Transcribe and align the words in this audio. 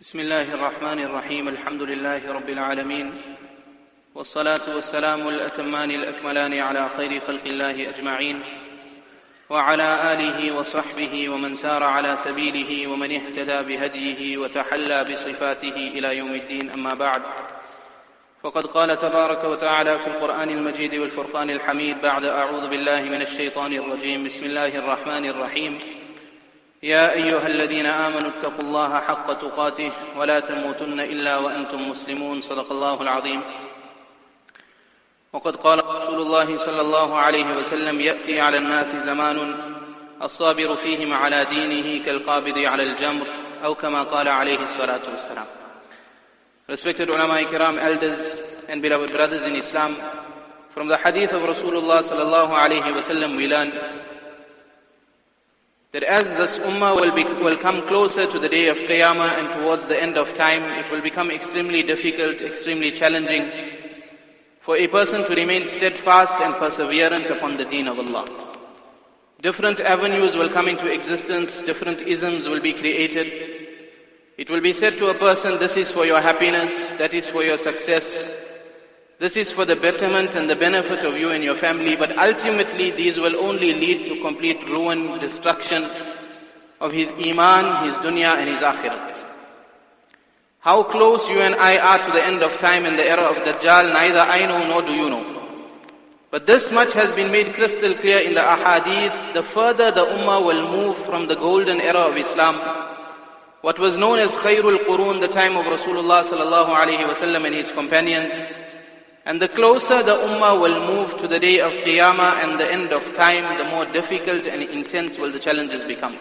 بسم 0.00 0.20
الله 0.20 0.54
الرحمن 0.54 0.98
الرحيم 0.98 1.48
الحمد 1.48 1.82
لله 1.82 2.32
رب 2.32 2.48
العالمين 2.48 3.22
والصلاة 4.14 4.74
والسلام 4.74 5.28
الأتمان 5.28 5.90
الأكملان 5.90 6.58
على 6.58 6.88
خير 6.96 7.20
خلق 7.20 7.44
الله 7.46 7.88
أجمعين 7.88 8.40
وعلى 9.50 10.12
آله 10.12 10.58
وصحبه 10.58 11.28
ومن 11.28 11.54
سار 11.54 11.82
على 11.82 12.16
سبيله 12.16 12.86
ومن 12.90 13.12
اهتدى 13.12 13.62
بهديه 13.62 14.38
وتحلى 14.38 15.04
بصفاته 15.04 15.76
إلى 15.76 16.16
يوم 16.16 16.34
الدين 16.34 16.70
أما 16.70 16.94
بعد 16.94 17.22
فقد 18.42 18.66
قال 18.66 18.98
تبارك 18.98 19.44
وتعالى 19.44 19.98
في 19.98 20.06
القرآن 20.06 20.50
المجيد 20.50 20.94
والفرقان 20.94 21.50
الحميد 21.50 22.02
بعد 22.02 22.24
أعوذ 22.24 22.68
بالله 22.68 23.02
من 23.02 23.22
الشيطان 23.22 23.72
الرجيم 23.72 24.24
بسم 24.24 24.44
الله 24.44 24.78
الرحمن 24.78 25.26
الرحيم 25.26 25.97
يا 26.82 27.12
أيها 27.12 27.46
الذين 27.46 27.86
آمنوا 27.86 28.30
اتقوا 28.38 28.62
الله 28.62 29.00
حق 29.00 29.32
تقاته 29.32 29.92
ولا 30.16 30.40
تموتن 30.40 31.00
إلا 31.00 31.36
وأنتم 31.38 31.90
مسلمون. 31.90 32.40
صدق 32.40 32.72
الله 32.72 33.02
العظيم. 33.02 33.40
وقد 35.32 35.56
قال 35.56 35.86
رسول 35.86 36.20
الله 36.22 36.56
صلى 36.56 36.80
الله 36.80 37.18
عليه 37.18 37.48
وسلم 37.56 38.00
يأتي 38.00 38.40
على 38.40 38.56
الناس 38.56 38.96
زمان 38.96 39.38
الصابر 40.22 40.76
فيهم 40.76 41.12
على 41.12 41.44
دينه 41.44 42.04
كالقابض 42.04 42.58
على 42.58 42.82
الجمر 42.82 43.26
أو 43.64 43.74
كما 43.74 44.02
قال 44.02 44.28
عليه 44.28 44.62
الصلاة 44.62 45.02
والسلام. 45.10 45.46
Respected 46.68 47.08
ulama 47.08 47.42
kiram, 47.48 47.78
elders 47.78 48.40
and 48.68 48.82
beloved 48.82 49.10
brothers 49.10 49.42
in 49.44 49.56
Islam, 49.56 49.96
from 50.70 50.86
the 50.86 50.96
hadith 50.96 51.32
of 51.32 51.42
Rasulullah 51.42 52.04
sallallahu 52.04 52.52
alayhi 52.52 52.92
wasallam 52.92 53.36
we 53.36 53.46
learn 53.48 53.72
that 55.92 56.02
as 56.02 56.28
this 56.36 56.58
ummah 56.58 56.94
will, 56.94 57.14
be, 57.14 57.24
will 57.42 57.56
come 57.56 57.86
closer 57.86 58.30
to 58.30 58.38
the 58.38 58.48
day 58.48 58.68
of 58.68 58.76
Qiyamah 58.76 59.38
and 59.38 59.52
towards 59.54 59.86
the 59.86 60.00
end 60.00 60.18
of 60.18 60.34
time, 60.34 60.62
it 60.84 60.90
will 60.92 61.00
become 61.00 61.30
extremely 61.30 61.82
difficult, 61.82 62.42
extremely 62.42 62.90
challenging 62.90 63.50
for 64.60 64.76
a 64.76 64.86
person 64.86 65.24
to 65.24 65.34
remain 65.34 65.66
steadfast 65.66 66.34
and 66.40 66.54
perseverant 66.56 67.30
upon 67.30 67.56
the 67.56 67.64
deen 67.64 67.88
of 67.88 67.98
Allah. 67.98 68.54
Different 69.40 69.80
avenues 69.80 70.36
will 70.36 70.50
come 70.50 70.68
into 70.68 70.92
existence, 70.92 71.62
different 71.62 72.02
isms 72.02 72.46
will 72.46 72.60
be 72.60 72.74
created. 72.74 73.28
It 74.36 74.50
will 74.50 74.60
be 74.60 74.74
said 74.74 74.98
to 74.98 75.08
a 75.08 75.14
person, 75.14 75.58
this 75.58 75.76
is 75.78 75.90
for 75.90 76.04
your 76.04 76.20
happiness, 76.20 76.90
that 76.98 77.14
is 77.14 77.28
for 77.28 77.42
your 77.42 77.56
success, 77.56 78.30
this 79.18 79.36
is 79.36 79.50
for 79.50 79.64
the 79.64 79.74
betterment 79.74 80.34
and 80.36 80.48
the 80.48 80.56
benefit 80.56 81.04
of 81.04 81.16
you 81.16 81.30
and 81.30 81.42
your 81.42 81.56
family, 81.56 81.96
but 81.96 82.16
ultimately 82.16 82.90
these 82.92 83.18
will 83.18 83.36
only 83.36 83.72
lead 83.72 84.06
to 84.06 84.20
complete 84.22 84.68
ruin, 84.68 85.18
destruction 85.18 85.84
of 86.80 86.92
his 86.92 87.10
iman, 87.10 87.88
his 87.88 87.96
dunya 87.96 88.36
and 88.36 88.48
his 88.48 88.60
akhirat. 88.60 89.16
How 90.60 90.82
close 90.82 91.28
you 91.28 91.40
and 91.40 91.54
I 91.54 91.78
are 91.78 92.04
to 92.04 92.12
the 92.12 92.24
end 92.24 92.42
of 92.42 92.58
time 92.58 92.84
and 92.84 92.98
the 92.98 93.04
era 93.04 93.22
of 93.22 93.36
Dajjal, 93.38 93.92
neither 93.92 94.20
I 94.20 94.46
know 94.46 94.66
nor 94.66 94.82
do 94.82 94.92
you 94.92 95.08
know. 95.08 95.34
But 96.30 96.46
this 96.46 96.70
much 96.70 96.92
has 96.92 97.10
been 97.12 97.32
made 97.32 97.54
crystal 97.54 97.94
clear 97.94 98.20
in 98.20 98.34
the 98.34 98.40
ahadith. 98.40 99.32
The 99.32 99.42
further 99.42 99.90
the 99.90 100.04
ummah 100.04 100.44
will 100.44 100.70
move 100.70 100.96
from 101.06 101.26
the 101.26 101.36
golden 101.36 101.80
era 101.80 102.00
of 102.00 102.16
Islam, 102.16 102.56
what 103.62 103.78
was 103.78 103.96
known 103.96 104.20
as 104.20 104.30
Khairul 104.32 104.84
Qurun, 104.86 105.20
the 105.20 105.28
time 105.28 105.56
of 105.56 105.64
Rasulullah 105.66 106.22
sallallahu 106.22 107.44
and 107.44 107.54
his 107.54 107.70
companions, 107.72 108.32
and 109.27 109.41
the 109.41 109.47
closer 109.47 110.03
the 110.03 110.15
ummah 110.15 110.59
will 110.59 110.79
move 110.85 111.17
to 111.19 111.27
the 111.27 111.39
day 111.39 111.59
of 111.59 111.71
Qiyamah 111.71 112.43
and 112.43 112.59
the 112.59 112.69
end 112.69 112.91
of 112.91 113.13
time, 113.13 113.57
the 113.57 113.63
more 113.63 113.85
difficult 113.85 114.47
and 114.47 114.61
intense 114.61 115.17
will 115.17 115.31
the 115.31 115.39
challenges 115.39 115.85
become. 115.85 116.19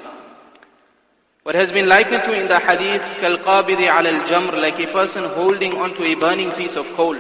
What 1.43 1.57
has 1.57 1.73
been 1.73 1.89
likened 1.89 2.23
to 2.25 2.41
in 2.41 2.47
the 2.47 2.61
hadith, 2.61 3.03
كَالْقَابِضِ 3.19 3.89
عَلَى 3.89 4.23
الْجَمْرِ 4.23 4.63
Like 4.63 4.79
a 4.79 4.93
person 4.93 5.25
holding 5.25 5.77
onto 5.77 6.05
a 6.05 6.15
burning 6.15 6.53
piece 6.53 6.77
of 6.77 6.87
coal. 6.93 7.17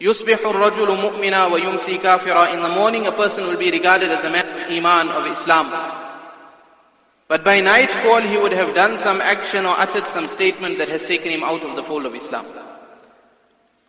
يُصْبِحُ 0.00 0.38
الرَّجُلُ 0.38 0.86
مُؤْمِنًا 0.86 1.50
وَيُمْسِي 1.50 2.00
كَافِرًا 2.00 2.54
In 2.54 2.62
the 2.62 2.70
morning 2.70 3.06
a 3.06 3.12
person 3.12 3.46
will 3.46 3.58
be 3.58 3.70
regarded 3.70 4.10
as 4.10 4.24
a 4.24 4.30
man 4.30 4.48
of 4.48 4.70
Iman, 4.70 5.08
of 5.10 5.26
Islam. 5.26 5.68
But 7.26 7.44
by 7.44 7.60
nightfall 7.60 8.22
he 8.22 8.38
would 8.38 8.52
have 8.52 8.74
done 8.74 8.96
some 8.96 9.20
action 9.20 9.66
or 9.66 9.78
uttered 9.78 10.06
some 10.08 10.28
statement 10.28 10.78
that 10.78 10.88
has 10.88 11.04
taken 11.04 11.30
him 11.30 11.42
out 11.42 11.62
of 11.62 11.76
the 11.76 11.82
fold 11.82 12.06
of 12.06 12.14
Islam. 12.14 12.46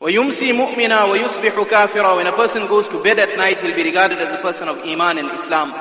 وَيُمْسِي 0.04 0.54
مُؤْمِنًا 0.54 1.06
وَيُصْبِحُ 1.06 1.68
كَافِرًا 1.70 2.16
When 2.16 2.28
a 2.28 2.36
person 2.36 2.68
goes 2.68 2.88
to 2.90 3.04
bed 3.04 3.20
at 3.20 3.38
night, 3.38 3.60
he'll 3.60 3.76
be 3.76 3.84
regarded 3.84 4.20
as 4.20 4.34
a 4.34 4.38
person 4.38 4.70
of 4.70 4.78
Iman 4.80 5.18
and 5.18 5.32
Islam. 5.32 5.74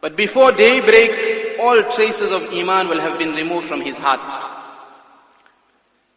But 0.00 0.16
before 0.16 0.52
daybreak, 0.52 1.58
all 1.58 1.82
traces 1.90 2.30
of 2.30 2.44
Iman 2.52 2.88
will 2.88 3.00
have 3.00 3.18
been 3.18 3.34
removed 3.34 3.66
from 3.66 3.80
his 3.80 3.98
heart. 3.98 4.20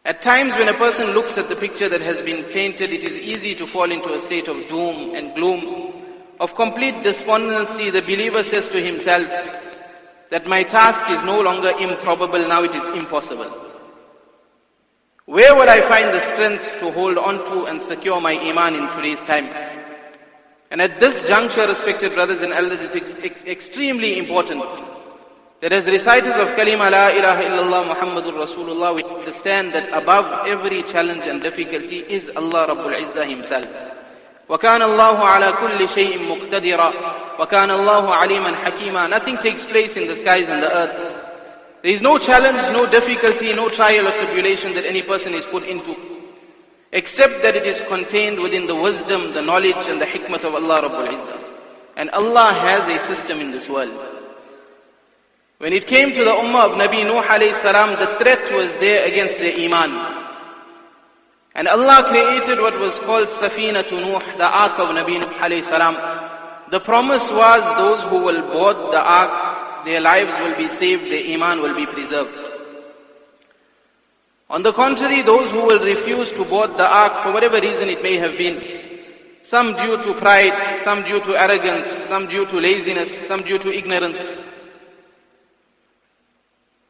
At 0.04 0.22
times 0.22 0.54
when 0.54 0.68
a 0.68 0.74
person 0.74 1.10
looks 1.10 1.36
at 1.36 1.48
the 1.48 1.56
picture 1.56 1.88
that 1.88 2.00
has 2.00 2.22
been 2.22 2.44
painted, 2.44 2.92
it 2.92 3.02
is 3.02 3.18
easy 3.18 3.54
to 3.56 3.66
fall 3.66 3.90
into 3.90 4.12
a 4.12 4.20
state 4.20 4.48
of 4.48 4.68
doom 4.68 5.14
and 5.14 5.34
gloom, 5.34 5.94
of 6.38 6.54
complete 6.54 7.02
despondency. 7.02 7.90
The 7.90 8.02
believer 8.02 8.44
says 8.44 8.68
to 8.68 8.80
himself 8.80 9.26
that 10.30 10.46
my 10.46 10.62
task 10.62 11.02
is 11.10 11.24
no 11.24 11.40
longer 11.40 11.70
improbable, 11.78 12.46
now 12.46 12.62
it 12.62 12.74
is 12.74 12.86
impossible. 12.96 13.67
Where 15.28 15.54
will 15.54 15.68
I 15.68 15.80
find 15.80 16.08
the 16.12 16.20
strength 16.32 16.78
to 16.80 16.90
hold 16.90 17.16
on 17.16 17.44
to 17.46 17.64
and 17.64 17.80
secure 17.80 18.20
my 18.20 18.32
iman 18.32 18.74
in 18.74 18.86
today's 18.92 19.22
time? 19.24 19.46
And 20.70 20.82
at 20.82 21.00
this 21.00 21.22
juncture, 21.22 21.66
respected 21.66 22.12
brothers 22.12 22.42
and 22.42 22.52
elders, 22.52 22.80
it 22.80 22.94
is 22.94 23.16
ex- 23.22 23.44
extremely 23.44 24.18
important 24.18 24.62
that 25.62 25.72
as 25.72 25.86
reciters 25.86 26.34
of 26.36 26.48
Kalima 26.58 26.90
La 26.90 27.08
ilaha 27.08 27.42
illallah 27.42 27.94
Muhammadur 27.94 28.34
Rasulullah, 28.44 28.94
we 28.94 29.02
understand 29.02 29.72
that 29.72 29.88
above 29.92 30.46
every 30.46 30.82
challenge 30.82 31.24
and 31.24 31.40
difficulty 31.40 32.00
is 32.00 32.28
Allah 32.36 32.66
Rabbul 32.68 32.94
Izzah 32.98 33.26
Himself. 33.26 33.66
وكان 34.48 34.82
الله 34.82 35.18
على 35.24 35.52
كل 35.52 35.88
شيء 35.88 36.22
مقتدرا 36.22 36.92
وكان 37.38 37.70
الله 37.70 38.14
عليما 38.14 38.54
حكيما 38.56 39.08
Nothing 39.08 39.38
takes 39.38 39.64
place 39.64 39.96
in 39.96 40.06
the 40.06 40.16
skies 40.16 40.48
and 40.48 40.62
the 40.62 40.70
earth 40.76 41.17
there 41.81 41.91
is 41.91 42.01
no 42.01 42.17
challenge, 42.17 42.57
no 42.73 42.85
difficulty, 42.89 43.53
no 43.53 43.69
trial 43.69 44.07
or 44.07 44.17
tribulation 44.17 44.73
that 44.75 44.85
any 44.85 45.01
person 45.01 45.33
is 45.33 45.45
put 45.45 45.63
into, 45.63 45.95
except 46.91 47.41
that 47.41 47.55
it 47.55 47.65
is 47.65 47.79
contained 47.87 48.39
within 48.39 48.67
the 48.67 48.75
wisdom, 48.75 49.33
the 49.33 49.41
knowledge 49.41 49.87
and 49.87 50.01
the 50.01 50.05
hikmah 50.05 50.43
of 50.43 50.55
Allah 50.55 50.81
Rabbul 50.81 51.07
Izzah. 51.07 51.43
And 51.95 52.09
Allah 52.09 52.51
has 52.53 52.87
a 52.89 52.99
system 53.05 53.39
in 53.39 53.51
this 53.51 53.69
world. 53.69 53.93
When 55.59 55.71
it 55.71 55.87
came 55.87 56.13
to 56.13 56.23
the 56.23 56.31
ummah 56.31 56.71
of 56.71 56.77
Nabi 56.77 57.05
Nuh 57.05 57.21
alayhi 57.21 57.55
salam, 57.55 57.97
the 57.99 58.17
threat 58.17 58.51
was 58.53 58.75
there 58.77 59.05
against 59.05 59.37
their 59.37 59.57
iman. 59.59 60.25
And 61.55 61.67
Allah 61.67 62.05
created 62.07 62.59
what 62.59 62.77
was 62.79 62.99
called 62.99 63.27
Safina 63.27 63.87
to 63.87 63.95
Nuh, 63.95 64.19
the 64.37 64.47
ark 64.47 64.79
of 64.79 64.89
Nabi 64.89 65.19
Nuh 65.19 65.33
alayhi 65.39 65.63
salam. 65.63 65.95
The 66.71 66.79
promise 66.79 67.29
was 67.29 67.63
those 67.77 68.03
who 68.09 68.19
will 68.23 68.41
board 68.51 68.77
the 68.93 69.01
ark 69.01 69.48
their 69.85 70.01
lives 70.01 70.37
will 70.39 70.55
be 70.55 70.67
saved, 70.69 71.11
their 71.11 71.33
iman 71.33 71.61
will 71.61 71.75
be 71.75 71.85
preserved. 71.85 72.37
On 74.49 74.63
the 74.63 74.73
contrary, 74.73 75.21
those 75.21 75.51
who 75.51 75.61
will 75.61 75.83
refuse 75.83 76.31
to 76.31 76.43
board 76.43 76.71
the 76.75 76.87
ark 76.87 77.21
for 77.21 77.31
whatever 77.31 77.61
reason 77.61 77.87
it 77.87 78.01
may 78.01 78.15
have 78.15 78.37
been, 78.37 78.59
some 79.43 79.75
due 79.75 80.01
to 80.01 80.13
pride, 80.15 80.81
some 80.83 81.03
due 81.03 81.19
to 81.21 81.39
arrogance, 81.39 81.87
some 82.07 82.27
due 82.27 82.45
to 82.47 82.57
laziness, 82.57 83.15
some 83.27 83.41
due 83.43 83.59
to 83.59 83.71
ignorance. 83.71 84.21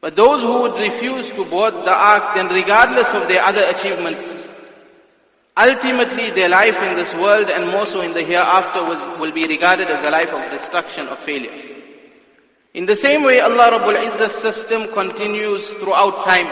But 0.02 0.16
those 0.16 0.42
who 0.42 0.62
would 0.62 0.80
refuse 0.80 1.32
to 1.34 1.44
board 1.44 1.74
the 1.74 1.94
ark, 1.94 2.36
then 2.36 2.48
regardless 2.48 3.10
of 3.10 3.28
their 3.28 3.44
other 3.44 3.66
achievements, 3.66 4.26
ultimately 5.58 6.32
their 6.32 6.48
life 6.48 6.82
in 6.82 6.96
this 6.96 7.14
world 7.14 7.50
and 7.50 7.70
more 7.70 7.86
so 7.86 8.00
in 8.00 8.14
the 8.14 8.24
hereafter 8.24 8.82
was, 8.82 9.20
will 9.20 9.34
be 9.34 9.46
regarded 9.46 9.90
as 9.90 10.06
a 10.06 10.10
life 10.10 10.34
of 10.34 10.50
destruction, 10.50 11.08
of 11.08 11.20
failure. 11.20 11.69
In 12.74 12.86
the 12.86 12.96
same 12.96 13.24
way, 13.24 13.40
Allah 13.40 13.80
Rabbul 13.80 13.98
Izzah's 13.98 14.36
system 14.36 14.94
continues 14.94 15.68
throughout 15.82 16.24
time. 16.24 16.48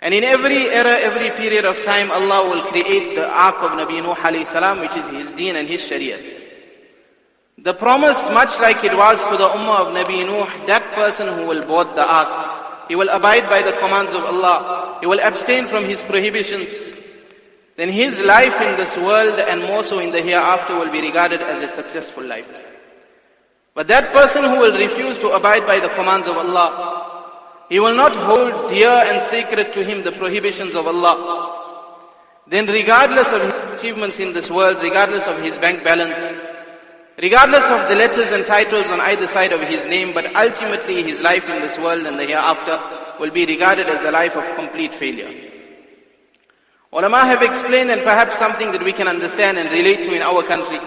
And 0.00 0.14
in 0.14 0.24
every 0.24 0.68
era, 0.70 0.98
every 0.98 1.30
period 1.30 1.64
of 1.64 1.82
time, 1.82 2.10
Allah 2.10 2.48
will 2.48 2.62
create 2.72 3.14
the 3.14 3.28
ark 3.28 3.56
of 3.60 3.72
Nabi 3.72 4.02
Nuh 4.02 4.14
alayhi 4.14 4.46
salam, 4.46 4.80
which 4.80 4.96
is 4.96 5.06
his 5.10 5.30
deen 5.32 5.56
and 5.56 5.68
his 5.68 5.82
shariat. 5.82 6.42
The 7.58 7.74
promise, 7.74 8.18
much 8.30 8.58
like 8.60 8.82
it 8.82 8.96
was 8.96 9.20
to 9.30 9.36
the 9.36 9.48
ummah 9.48 9.86
of 9.86 9.88
Nabi 9.94 10.26
Nuh, 10.26 10.66
that 10.66 10.94
person 10.94 11.28
who 11.38 11.46
will 11.46 11.64
board 11.66 11.88
the 11.94 12.04
ark, 12.04 12.88
he 12.88 12.96
will 12.96 13.10
abide 13.10 13.48
by 13.48 13.62
the 13.62 13.72
commands 13.78 14.12
of 14.12 14.24
Allah, 14.24 14.98
he 15.00 15.06
will 15.06 15.20
abstain 15.20 15.66
from 15.66 15.84
his 15.84 16.02
prohibitions, 16.02 16.72
then 17.76 17.88
his 17.88 18.18
life 18.20 18.60
in 18.60 18.76
this 18.76 18.96
world 18.96 19.38
and 19.38 19.62
more 19.62 19.84
so 19.84 19.98
in 19.98 20.10
the 20.10 20.20
hereafter 20.20 20.76
will 20.76 20.90
be 20.90 21.00
regarded 21.00 21.40
as 21.42 21.62
a 21.62 21.72
successful 21.72 22.24
life. 22.24 22.48
But 23.74 23.88
that 23.88 24.12
person 24.12 24.44
who 24.44 24.58
will 24.58 24.76
refuse 24.76 25.16
to 25.18 25.30
abide 25.30 25.66
by 25.66 25.80
the 25.80 25.88
commands 25.90 26.26
of 26.28 26.36
Allah, 26.36 27.64
he 27.68 27.80
will 27.80 27.94
not 27.94 28.14
hold 28.14 28.68
dear 28.68 28.90
and 28.90 29.22
sacred 29.24 29.72
to 29.72 29.82
him 29.82 30.04
the 30.04 30.12
prohibitions 30.12 30.74
of 30.74 30.86
Allah. 30.86 31.60
Then 32.46 32.66
regardless 32.66 33.32
of 33.32 33.40
his 33.40 33.54
achievements 33.78 34.18
in 34.18 34.34
this 34.34 34.50
world, 34.50 34.76
regardless 34.82 35.26
of 35.26 35.42
his 35.42 35.56
bank 35.56 35.82
balance, 35.84 36.18
regardless 37.16 37.64
of 37.64 37.88
the 37.88 37.94
letters 37.94 38.30
and 38.30 38.44
titles 38.44 38.86
on 38.88 39.00
either 39.00 39.26
side 39.26 39.52
of 39.52 39.60
his 39.62 39.86
name, 39.86 40.12
but 40.12 40.36
ultimately 40.36 41.02
his 41.02 41.20
life 41.20 41.48
in 41.48 41.62
this 41.62 41.78
world 41.78 42.04
and 42.04 42.18
the 42.18 42.26
hereafter 42.26 42.78
will 43.18 43.30
be 43.30 43.46
regarded 43.46 43.88
as 43.88 44.04
a 44.04 44.10
life 44.10 44.36
of 44.36 44.44
complete 44.54 44.94
failure. 44.94 45.50
Ulama 46.92 47.20
have 47.20 47.40
explained 47.40 47.90
and 47.90 48.02
perhaps 48.02 48.36
something 48.36 48.70
that 48.72 48.84
we 48.84 48.92
can 48.92 49.08
understand 49.08 49.56
and 49.56 49.70
relate 49.70 50.04
to 50.04 50.12
in 50.12 50.20
our 50.20 50.42
country. 50.42 50.78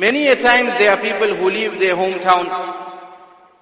Many 0.00 0.28
a 0.28 0.34
times 0.34 0.70
there 0.78 0.92
are 0.92 0.96
people 0.96 1.36
who 1.36 1.50
leave 1.50 1.78
their 1.78 1.94
hometown 1.94 2.46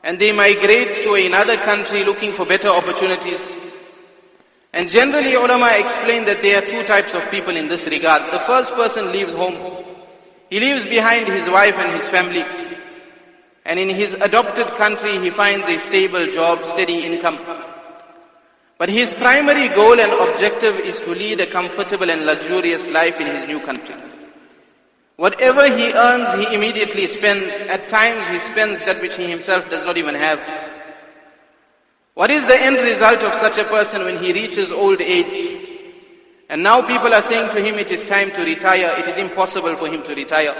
and 0.05 0.20
they 0.20 0.31
migrate 0.31 1.02
to 1.02 1.14
another 1.14 1.56
country 1.56 2.05
looking 2.05 2.32
for 2.32 2.46
better 2.46 2.69
opportunities. 2.69 3.40
And 4.73 4.88
generally 4.88 5.35
ulama 5.35 5.70
explain 5.73 6.26
that 6.26 6.40
there 6.40 6.62
are 6.62 6.67
two 6.67 6.85
types 6.85 7.12
of 7.14 7.29
people 7.32 7.56
in 7.56 7.67
this 7.67 7.87
regard. 7.87 8.32
The 8.32 8.38
first 8.50 8.73
person 8.75 9.11
leaves 9.11 9.32
home. 9.32 9.85
He 10.49 10.61
leaves 10.61 10.85
behind 10.85 11.26
his 11.26 11.49
wife 11.50 11.75
and 11.75 12.00
his 12.00 12.08
family. 12.08 12.44
And 13.64 13.81
in 13.81 13.88
his 13.88 14.14
adopted 14.14 14.69
country 14.76 15.19
he 15.19 15.31
finds 15.31 15.69
a 15.69 15.81
stable 15.81 16.31
job, 16.31 16.64
steady 16.67 17.05
income. 17.05 17.40
But 18.79 18.90
his 18.90 19.12
primary 19.14 19.67
goal 19.75 19.99
and 19.99 20.12
objective 20.12 20.76
is 20.76 21.00
to 21.00 21.11
lead 21.11 21.40
a 21.40 21.50
comfortable 21.50 22.08
and 22.08 22.25
luxurious 22.26 22.87
life 22.87 23.20
in 23.20 23.26
his 23.26 23.49
new 23.49 23.58
country. 23.58 24.08
Whatever 25.19 25.67
he 25.76 25.93
earns, 25.93 26.32
he 26.38 26.55
immediately 26.55 27.09
spends. 27.09 27.50
At 27.62 27.88
times 27.88 28.25
he 28.29 28.38
spends 28.38 28.85
that 28.85 29.00
which 29.00 29.15
he 29.15 29.29
himself 29.29 29.69
does 29.69 29.85
not 29.85 29.99
even 29.99 30.15
have. 30.15 30.38
What 32.15 32.31
is 32.31 32.47
the 32.47 32.56
end 32.56 32.76
result 32.76 33.25
of 33.25 33.35
such 33.35 33.59
a 33.59 33.65
person 33.65 34.05
when 34.05 34.19
he 34.23 34.32
reaches 34.32 34.70
old 34.70 35.00
age? 35.00 35.59
And 36.49 36.62
now 36.62 36.87
people 36.87 37.12
are 37.12 37.23
saying 37.23 37.53
to 37.53 37.61
him 37.61 37.81
it 37.81 37.91
is 37.91 38.05
time 38.05 38.31
to 38.31 38.43
retire. 38.43 38.94
It 39.00 39.09
is 39.09 39.19
impossible 39.19 39.75
for 39.75 39.88
him 39.88 40.05
to 40.05 40.15
retire. 40.15 40.55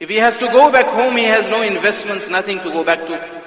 If 0.00 0.08
he 0.08 0.16
has 0.16 0.38
to 0.38 0.46
go 0.46 0.72
back 0.72 0.86
home, 0.86 1.18
he 1.18 1.24
has 1.24 1.44
no 1.50 1.60
investments, 1.60 2.30
nothing 2.30 2.60
to 2.60 2.72
go 2.72 2.82
back 2.82 3.04
to. 3.08 3.42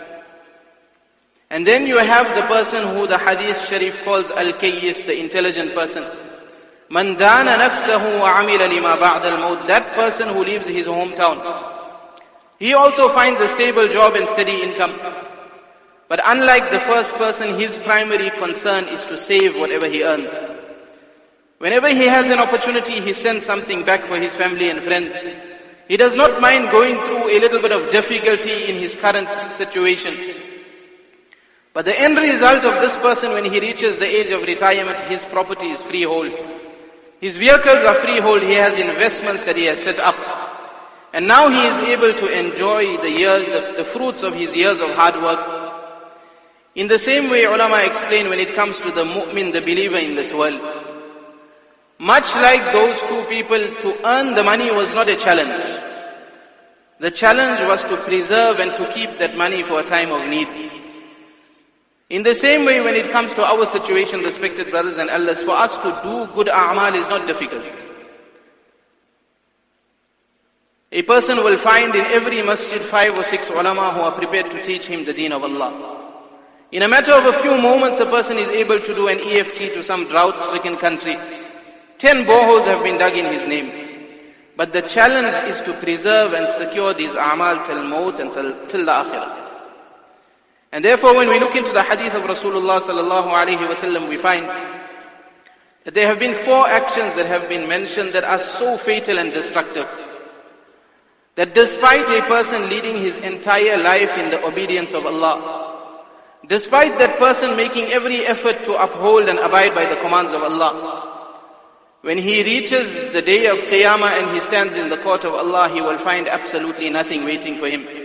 And 1.50 1.66
then 1.66 1.88
you 1.88 1.98
have 1.98 2.36
the 2.36 2.44
person 2.44 2.88
who 2.95 3.07
the 3.07 3.18
hadith 3.18 3.68
sharif 3.68 3.98
calls 4.04 4.30
al-kayyis, 4.30 5.07
the 5.07 5.19
intelligent 5.19 5.74
person. 5.74 6.04
Nafsahu 7.01 8.69
lima 8.69 8.90
al-maut. 8.90 9.68
That 9.68 9.95
person 9.95 10.30
who 10.30 10.44
leaves 10.44 10.68
his 10.68 10.86
hometown. 10.86 11.72
He 12.60 12.74
also 12.74 13.10
finds 13.10 13.42
a 13.42 13.48
stable 13.50 13.88
job 13.88 14.16
and 14.16 14.28
steady 14.28 14.62
income. 14.62 15.00
But 16.07 16.22
unlike 16.24 16.72
the 16.72 16.80
first 16.81 17.13
person, 17.16 17.60
his 17.60 17.78
primary 17.78 18.30
concern 18.30 18.88
is 18.90 19.04
to 19.06 19.18
save 19.18 19.57
whatever 19.57 19.88
he 19.88 20.04
earns. 20.04 20.31
Whenever 21.57 21.90
he 21.90 22.06
has 22.07 22.30
an 22.30 22.40
opportunity, 22.40 23.01
he 23.01 23.13
sends 23.13 23.45
something 23.45 23.84
back 23.86 24.06
for 24.06 24.19
his 24.19 24.36
family 24.36 24.69
and 24.69 24.84
friends. 24.84 25.16
He 25.88 25.98
does 25.98 26.13
not 26.13 26.40
mind 26.40 26.72
going 26.72 26.95
through 27.06 27.30
a 27.30 27.40
little 27.40 27.62
bit 27.62 27.72
of 27.72 27.90
difficulty 27.92 28.66
in 28.66 28.75
his 28.75 28.95
current 28.95 29.51
situation. 29.54 30.16
But 31.74 31.86
the 31.86 32.00
end 32.00 32.18
result 32.18 32.63
of 32.66 32.81
this 32.81 32.95
person 32.98 33.31
when 33.31 33.45
he 33.45 33.60
reaches 33.60 33.98
the 33.98 34.06
age 34.06 34.30
of 34.30 34.44
retirement, 34.44 35.00
his 35.01 35.25
property 35.25 35.72
is 35.72 35.81
freehold. 35.81 36.53
His 37.24 37.38
vehicles 37.38 37.86
are 37.90 37.96
freehold. 37.96 38.42
He 38.42 38.56
has 38.56 38.78
investments 38.78 39.46
that 39.46 39.56
he 39.56 39.64
has 39.68 39.81
set 39.81 39.98
up. 39.98 40.18
And 41.14 41.25
now 41.25 41.48
he 41.48 41.62
is 41.68 41.78
able 41.88 42.14
to 42.14 42.28
enjoy 42.28 42.98
the 42.98 43.10
years, 43.10 43.46
the, 43.46 43.78
the 43.78 43.86
fruits 43.86 44.24
of 44.24 44.34
his 44.34 44.54
years 44.54 44.81
of 44.81 44.90
hard 44.90 45.16
work. 45.24 45.40
In 46.75 46.90
the 46.90 47.00
same 47.00 47.30
way, 47.30 47.46
ulama 47.46 47.78
explain 47.78 48.28
when 48.28 48.42
it 48.42 48.54
comes 48.56 48.78
to 48.81 48.92
the 48.92 49.06
mu'min, 49.06 49.54
the 49.54 49.62
believer 49.62 50.00
in 50.00 50.16
this 50.16 50.34
world. 50.34 50.60
Much 51.98 52.36
like 52.36 52.74
those 52.74 53.02
two 53.04 53.24
people, 53.30 53.62
to 53.84 54.06
earn 54.06 54.34
the 54.34 54.44
money 54.44 54.69
was 54.72 54.94
not 54.94 55.08
a 55.08 55.16
challenge. 55.16 55.64
The 57.00 57.12
challenge 57.12 57.66
was 57.66 57.86
to 57.86 57.96
preserve 58.04 58.60
and 58.60 58.76
to 58.76 58.92
keep 58.92 59.18
that 59.19 59.38
money 59.38 59.64
for 59.64 59.80
a 59.80 59.86
time 59.86 60.12
of 60.12 60.28
need. 60.28 60.50
In 62.13 62.21
the 62.21 62.36
same 62.36 62.63
way, 62.63 62.80
when 62.80 62.94
it 62.94 63.10
comes 63.10 63.33
to 63.33 63.44
our 63.44 63.65
situation, 63.65 64.19
respected 64.21 64.69
brothers 64.69 65.00
and 65.00 65.10
elders, 65.10 65.42
for 65.42 65.56
us 65.57 65.75
to 65.77 65.89
do 66.04 66.31
good 66.36 66.48
a'mal 66.48 66.94
is 66.94 67.07
not 67.07 67.25
difficult. 67.25 67.63
A 70.92 71.01
person 71.01 71.38
will 71.38 71.57
find 71.57 71.95
in 71.95 72.06
every 72.18 72.44
masjid 72.44 72.83
five 72.83 73.18
or 73.18 73.24
six 73.24 73.50
ulama 73.50 73.94
who 73.94 74.01
are 74.01 74.12
prepared 74.12 74.51
to 74.51 74.62
teach 74.62 74.86
him 74.86 75.06
the 75.06 75.12
deen 75.12 75.31
of 75.31 75.42
Allah. 75.42 75.71
In 76.71 76.83
a 76.83 76.88
matter 76.88 77.13
of 77.13 77.25
a 77.25 77.42
few 77.42 77.57
moments, 77.57 78.00
a 78.00 78.06
person 78.06 78.38
is 78.38 78.50
able 78.50 78.80
to 78.80 78.94
do 78.94 79.07
an 79.07 79.19
EFT 79.19 79.74
to 79.74 79.83
some 79.83 80.07
drought-stricken 80.07 80.77
country. 80.77 81.18
Ten 81.98 82.25
boreholes 82.27 82.66
have 82.66 82.83
been 82.83 83.00
dug 83.00 83.18
in 83.18 83.25
his 83.25 83.48
name. 83.48 83.71
But 84.56 84.71
the 84.71 84.83
challenge 84.83 85.50
is 85.50 85.62
to 85.62 85.74
preserve 85.81 86.33
and 86.33 86.48
secure 86.48 86.94
these 86.94 87.16
a'mal 87.16 87.66
till 87.66 87.81
maut 87.81 88.19
and 88.19 88.31
till, 88.31 88.68
till 88.68 88.86
the 88.86 88.92
akhirah. 88.92 89.43
And 90.74 90.84
therefore 90.84 91.16
when 91.16 91.30
we 91.30 91.40
look 91.40 91.56
into 91.56 91.72
the 91.72 91.84
hadith 91.84 92.16
of 92.16 92.24
Rasulullah 92.24 92.81
sallallahu 92.81 93.30
alaihi 93.30 93.62
wasallam, 93.70 94.10
we 94.10 94.18
find 94.18 94.48
that 95.86 95.94
there 95.94 96.08
have 96.08 96.18
been 96.18 96.34
four 96.44 96.68
actions 96.68 97.16
that 97.16 97.28
have 97.28 97.48
been 97.48 97.68
mentioned 97.68 98.12
that 98.14 98.24
are 98.24 98.40
so 98.40 98.80
fatal 98.80 99.20
and 99.20 99.31
destructive. 99.31 99.88
That 101.36 101.54
despite 101.54 102.10
a 102.10 102.24
person 102.24 102.70
leading 102.70 102.98
his 102.98 103.20
entire 103.20 103.78
life 103.78 104.18
in 104.18 104.31
the 104.31 104.44
obedience 104.44 104.96
of 104.96 105.06
Allah, 105.06 106.10
despite 106.48 106.98
that 106.98 107.19
person 107.19 107.56
making 107.56 107.94
every 107.94 108.26
effort 108.26 108.64
to 108.64 108.74
uphold 108.74 109.30
and 109.30 109.38
abide 109.38 109.76
by 109.76 109.86
the 109.86 110.02
commands 110.02 110.34
of 110.34 110.42
Allah, 110.42 111.30
when 112.02 112.18
he 112.18 112.42
reaches 112.42 113.14
the 113.14 113.22
day 113.22 113.46
of 113.46 113.60
Qiyamah 113.60 114.19
and 114.19 114.36
he 114.36 114.42
stands 114.42 114.76
in 114.76 114.90
the 114.90 114.98
court 114.98 115.24
of 115.24 115.36
Allah, 115.36 115.69
he 115.69 115.81
will 115.81 116.00
find 116.00 116.28
absolutely 116.28 116.90
nothing 116.90 117.26
waiting 117.26 117.60
for 117.60 117.69
him. 117.69 118.03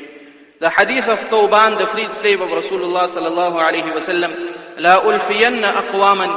The 0.60 0.70
hadith 0.70 1.06
of 1.06 1.18
Thawban, 1.30 1.78
the 1.78 1.86
freed 1.86 2.12
slave 2.12 2.40
of 2.40 2.48
Rasulullah 2.50 3.08
sallallahu 3.08 3.56
alayhi 3.56 3.94
wa 3.94 4.00
sallam, 4.00 4.54
لا 4.78 5.02
ألفين 5.10 5.64
أقواما 5.64 6.28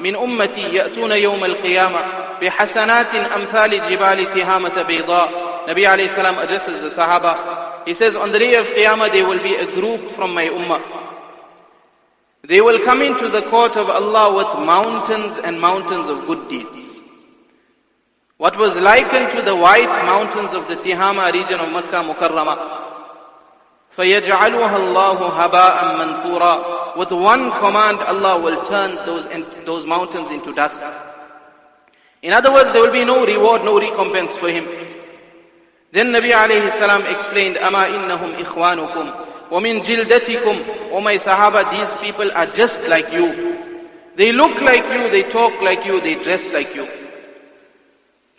من 0.00 0.16
أمتي 0.16 0.60
يأتون 0.60 1.12
يوم 1.12 1.44
القيامة 1.44 2.00
بحسنات 2.40 3.14
أمثال 3.14 3.70
جبال 3.90 4.30
تهامة 4.30 4.82
بيضاء 4.82 5.50
Nabi 5.66 5.84
alayhi 5.84 6.08
salam 6.14 6.38
addresses 6.38 6.80
the 6.80 6.88
Sahaba. 6.88 7.86
He 7.86 7.94
says, 7.94 8.16
on 8.16 8.32
the 8.32 8.38
day 8.38 8.54
of 8.54 8.66
Qiyamah 8.66 9.12
there 9.12 9.26
will 9.26 9.42
be 9.42 9.54
a 9.54 9.66
group 9.66 10.10
from 10.12 10.34
my 10.34 10.46
ummah. 10.48 10.80
They 12.42 12.60
will 12.62 12.82
come 12.82 13.02
into 13.02 13.28
the 13.28 13.42
court 13.42 13.76
of 13.76 13.90
Allah 13.90 14.34
with 14.34 14.66
mountains 14.66 15.38
and 15.38 15.60
mountains 15.60 16.08
of 16.08 16.26
good 16.26 16.48
deeds. 16.48 16.98
What 18.38 18.56
was 18.58 18.74
likened 18.76 19.32
to 19.32 19.42
the 19.42 19.54
white 19.54 19.92
mountains 20.04 20.54
of 20.54 20.66
the 20.66 20.76
Tihama 20.76 21.30
region 21.30 21.60
of 21.60 21.70
Makkah 21.70 22.02
Mukarramah. 22.02 22.79
فَيَجْعَلُهَا 23.99 24.77
اللَّهُ 24.77 25.19
هَبَاءً 25.27 25.95
مَنْثُورًا 25.97 26.97
With 26.97 27.11
one 27.11 27.51
command, 27.59 27.99
Allah 27.99 28.41
will 28.41 28.65
turn 28.65 28.95
those, 29.05 29.25
those 29.65 29.85
mountains 29.85 30.31
into 30.31 30.53
dust. 30.53 30.83
In 32.21 32.33
other 32.33 32.51
words, 32.51 32.73
there 32.73 32.81
will 32.81 32.91
be 32.91 33.05
no 33.05 33.25
reward, 33.25 33.63
no 33.63 33.79
recompense 33.79 34.35
for 34.35 34.49
him. 34.49 34.65
Then 35.91 36.11
Nabi 36.11 36.31
alayhi 36.31 36.71
salam 36.73 37.05
explained, 37.05 37.55
أَمَا 37.55 37.85
إِنَّهُمْ 37.87 38.35
إِخْوَانُكُمْ 38.43 39.25
وَمِنْ 39.51 39.83
جِلْدَتِكُمْ 39.83 40.91
O 40.91 40.99
my 40.99 41.17
Sahaba, 41.17 41.69
these 41.71 41.95
people 42.01 42.29
are 42.33 42.47
just 42.47 42.81
like 42.83 43.13
you. 43.13 43.55
They 44.15 44.31
look 44.33 44.59
like 44.61 44.83
you, 44.91 45.09
they 45.09 45.23
talk 45.23 45.61
like 45.61 45.85
you, 45.85 46.01
they 46.01 46.15
dress 46.15 46.51
like 46.51 46.75
you. 46.75 46.87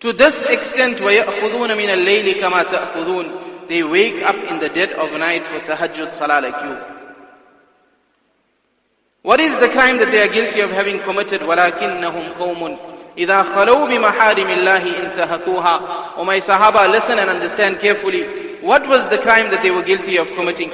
To 0.01 0.13
this 0.13 0.43
extent, 0.43 0.99
وَيَأْخُذُونَ 0.99 1.71
مِنَ 1.77 1.89
اللَّيْلِ 1.89 2.41
كَمَا 2.41 2.63
تَأْخُذُونَ 2.65 3.50
they 3.71 3.83
wake 3.83 4.23
up 4.23 4.37
in 4.37 4.59
the 4.59 4.69
dead 4.69 4.93
of 4.93 5.13
night 5.19 5.47
for 5.47 5.59
tahajjud 5.61 6.13
salah 6.13 6.41
like 6.41 6.63
you. 6.65 6.97
What 9.23 9.41
is 9.41 9.59
the 9.59 9.69
crime 9.69 9.99
that 9.99 10.13
they 10.13 10.23
are 10.23 10.33
guilty 10.33 10.61
of 10.61 10.71
having 10.71 11.01
committed? 11.01 11.41
وَلَكِنَّهُمْ 11.41 12.39
قَوْمٌ 12.39 12.79
إِذَا 13.19 13.43
خَلَوْا 13.43 13.89
بِمَحَارِمِ 13.89 14.47
اللَّهِ 14.47 15.15
انْتَهَكُوهَا 15.17 16.17
O 16.19 16.25
my 16.25 16.39
Sahaba, 16.39 16.89
listen 16.89 17.19
and 17.19 17.29
understand 17.29 17.81
carefully. 17.81 18.61
What 18.61 18.87
was 18.87 19.09
the 19.09 19.19
crime 19.19 19.51
that 19.51 19.65
they 19.65 19.73
were 19.73 19.83
guilty 19.83 20.17
of 20.19 20.29
committing? 20.29 20.71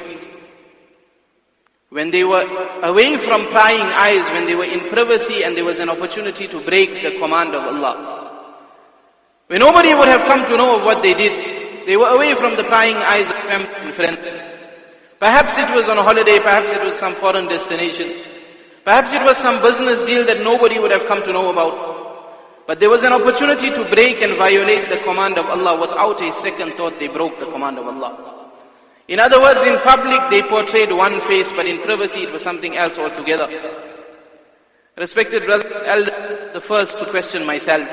When 1.88 2.10
they 2.10 2.24
were 2.24 2.44
away 2.82 3.16
from 3.16 3.46
prying 3.46 3.80
eyes, 3.80 4.28
when 4.32 4.44
they 4.44 4.54
were 4.54 4.64
in 4.64 4.80
privacy 4.90 5.44
and 5.44 5.56
there 5.56 5.64
was 5.64 5.78
an 5.78 5.88
opportunity 5.88 6.46
to 6.48 6.60
break 6.60 7.02
the 7.02 7.18
command 7.18 7.54
of 7.54 7.62
Allah. 7.62 8.32
When 9.46 9.60
nobody 9.60 9.94
would 9.94 10.08
have 10.08 10.26
come 10.26 10.44
to 10.46 10.56
know 10.56 10.76
of 10.76 10.84
what 10.84 11.02
they 11.02 11.14
did, 11.14 11.55
they 11.87 11.95
were 11.95 12.09
away 12.09 12.35
from 12.35 12.57
the 12.57 12.65
prying 12.65 12.97
eyes 12.97 13.25
of 13.25 13.37
family 13.47 13.73
and 13.79 13.93
friends. 13.93 14.19
Perhaps 15.19 15.57
it 15.57 15.73
was 15.73 15.87
on 15.87 15.97
a 15.97 16.03
holiday, 16.03 16.37
perhaps 16.37 16.69
it 16.69 16.83
was 16.83 16.95
some 16.99 17.15
foreign 17.15 17.47
destination. 17.47 18.13
Perhaps 18.83 19.13
it 19.13 19.23
was 19.23 19.37
some 19.37 19.61
business 19.61 20.01
deal 20.01 20.25
that 20.25 20.43
nobody 20.43 20.79
would 20.79 20.91
have 20.91 21.05
come 21.05 21.23
to 21.23 21.31
know 21.31 21.49
about. 21.49 22.67
But 22.67 22.81
there 22.81 22.89
was 22.89 23.03
an 23.03 23.13
opportunity 23.13 23.69
to 23.69 23.85
break 23.85 24.21
and 24.21 24.35
violate 24.35 24.89
the 24.89 24.97
command 24.97 25.37
of 25.37 25.45
Allah 25.45 25.79
without 25.79 26.21
a 26.21 26.29
second 26.33 26.73
thought 26.73 26.99
they 26.99 27.07
broke 27.07 27.39
the 27.39 27.49
command 27.49 27.79
of 27.79 27.87
Allah. 27.87 28.51
In 29.07 29.21
other 29.21 29.39
words, 29.39 29.61
in 29.63 29.79
public 29.79 30.29
they 30.29 30.43
portrayed 30.43 30.91
one 30.91 31.21
face, 31.21 31.53
but 31.53 31.65
in 31.65 31.81
privacy 31.83 32.23
it 32.23 32.33
was 32.33 32.41
something 32.41 32.75
else 32.75 32.97
altogether. 32.97 33.47
Respected 34.97 35.45
brother, 35.45 35.85
elder, 35.85 36.51
the 36.53 36.59
first 36.59 36.99
to 36.99 37.05
question 37.05 37.45
myself. 37.45 37.87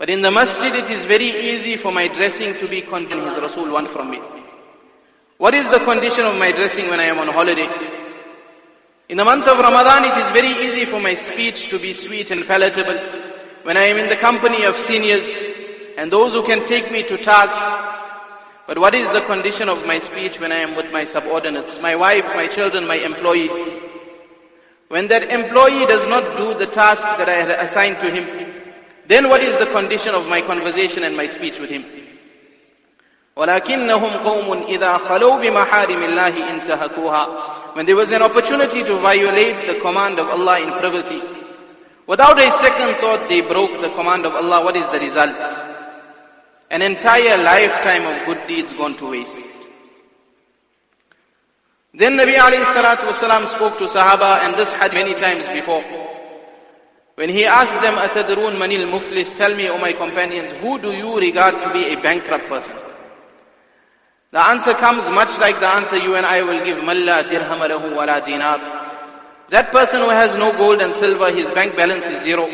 But 0.00 0.08
in 0.08 0.22
the 0.22 0.30
masjid 0.30 0.74
it 0.74 0.88
is 0.88 1.04
very 1.04 1.28
easy 1.52 1.76
for 1.76 1.92
my 1.92 2.08
dressing 2.08 2.54
to 2.54 2.66
be 2.66 2.80
condemned, 2.80 3.28
his 3.28 3.36
Rasul 3.36 3.70
want 3.70 3.90
from 3.90 4.10
me. 4.10 4.18
What 5.36 5.52
is 5.52 5.68
the 5.68 5.80
condition 5.80 6.24
of 6.24 6.38
my 6.38 6.52
dressing 6.52 6.88
when 6.88 7.00
I 7.00 7.04
am 7.04 7.18
on 7.18 7.28
holiday? 7.28 7.68
In 9.10 9.18
the 9.18 9.26
month 9.26 9.46
of 9.46 9.58
Ramadan, 9.58 10.06
it 10.06 10.16
is 10.16 10.30
very 10.30 10.52
easy 10.66 10.86
for 10.86 11.00
my 11.00 11.12
speech 11.12 11.68
to 11.68 11.78
be 11.78 11.92
sweet 11.92 12.30
and 12.30 12.46
palatable 12.46 12.98
when 13.64 13.76
I 13.76 13.82
am 13.82 13.98
in 13.98 14.08
the 14.08 14.16
company 14.16 14.64
of 14.64 14.78
seniors 14.78 15.28
and 15.98 16.10
those 16.10 16.32
who 16.32 16.46
can 16.46 16.64
take 16.64 16.90
me 16.90 17.02
to 17.02 17.18
task. 17.18 17.54
But 18.66 18.78
what 18.78 18.94
is 18.94 19.10
the 19.10 19.20
condition 19.26 19.68
of 19.68 19.84
my 19.84 19.98
speech 19.98 20.40
when 20.40 20.50
I 20.50 20.60
am 20.60 20.76
with 20.76 20.90
my 20.90 21.04
subordinates, 21.04 21.78
my 21.78 21.94
wife, 21.94 22.24
my 22.24 22.46
children, 22.46 22.86
my 22.86 22.96
employees? 22.96 23.82
When 24.88 25.08
that 25.08 25.24
employee 25.24 25.84
does 25.84 26.06
not 26.06 26.38
do 26.38 26.58
the 26.58 26.72
task 26.72 27.02
that 27.02 27.28
I 27.28 27.34
had 27.34 27.50
assigned 27.50 28.00
to 28.00 28.10
him, 28.10 28.49
then 29.09 29.29
what 29.29 29.43
is 29.43 29.57
the 29.59 29.67
condition 29.67 30.15
of 30.15 30.27
my 30.27 30.41
conversation 30.41 31.03
and 31.03 31.15
my 31.15 31.27
speech 31.27 31.59
with 31.59 31.69
him? 31.69 31.85
ولكنهم 33.37 34.23
قوم 34.23 34.65
إذا 34.67 34.97
خلوا 34.97 35.37
بمحارم 35.37 36.03
الله 36.03 36.49
انتهكوها 36.49 37.55
when 37.75 37.85
there 37.85 37.97
was 37.97 38.09
an 38.11 38.21
opportunity 38.21 38.85
to 38.85 38.95
violate 38.99 39.67
the 39.67 39.81
command 39.81 40.17
of 40.17 40.29
Allah 40.29 40.61
in 40.61 40.71
privacy, 40.79 41.21
without 42.07 42.39
a 42.39 42.49
second 42.53 42.95
thought 43.01 43.27
they 43.27 43.41
broke 43.41 43.81
the 43.81 43.89
command 43.89 44.25
of 44.25 44.33
Allah. 44.33 44.63
What 44.63 44.77
is 44.77 44.87
the 44.87 44.99
result? 44.99 45.35
An 46.71 46.81
entire 46.81 47.37
lifetime 47.37 48.05
of 48.05 48.25
good 48.25 48.47
deeds 48.47 48.71
gone 48.71 48.95
to 48.95 49.09
waste. 49.11 49.37
Then 51.93 52.17
Nabi 52.17 52.35
alayhi 52.35 52.63
salatu 52.63 53.11
wasalam 53.11 53.45
spoke 53.45 53.77
to 53.79 53.87
Sahaba 53.87 54.39
and 54.45 54.55
this 54.55 54.71
had 54.71 54.93
many 54.93 55.13
times 55.13 55.45
before. 55.49 55.83
When 57.16 57.28
he 57.28 57.44
asked 57.44 57.80
them, 57.82 57.94
Atadrun 57.94 58.56
manil 58.56 58.90
muflis, 58.90 59.36
tell 59.36 59.54
me, 59.54 59.68
O 59.68 59.78
my 59.78 59.92
companions, 59.92 60.52
who 60.62 60.78
do 60.78 60.92
you 60.92 61.18
regard 61.18 61.60
to 61.62 61.72
be 61.72 61.92
a 61.92 62.00
bankrupt 62.00 62.48
person? 62.48 62.74
The 64.32 64.42
answer 64.42 64.74
comes 64.74 65.08
much 65.10 65.36
like 65.38 65.58
the 65.58 65.68
answer 65.68 65.96
you 65.96 66.14
and 66.14 66.24
I 66.24 66.42
will 66.42 66.64
give, 66.64 66.82
Malla 66.84 67.24
dirham 67.28 67.58
lahu 67.58 67.96
wala 67.96 68.20
dinar. 68.24 68.58
That 69.48 69.72
person 69.72 70.00
who 70.00 70.10
has 70.10 70.36
no 70.36 70.52
gold 70.56 70.80
and 70.80 70.94
silver, 70.94 71.32
his 71.32 71.50
bank 71.50 71.76
balance 71.76 72.06
is 72.06 72.22
zero. 72.22 72.48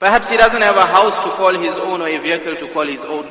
Perhaps 0.00 0.30
he 0.30 0.36
doesn't 0.36 0.62
have 0.62 0.76
a 0.76 0.86
house 0.86 1.14
to 1.16 1.30
call 1.36 1.52
his 1.52 1.76
own 1.76 2.00
or 2.00 2.08
a 2.08 2.18
vehicle 2.18 2.56
to 2.56 2.72
call 2.72 2.86
his 2.86 3.02
own. 3.02 3.30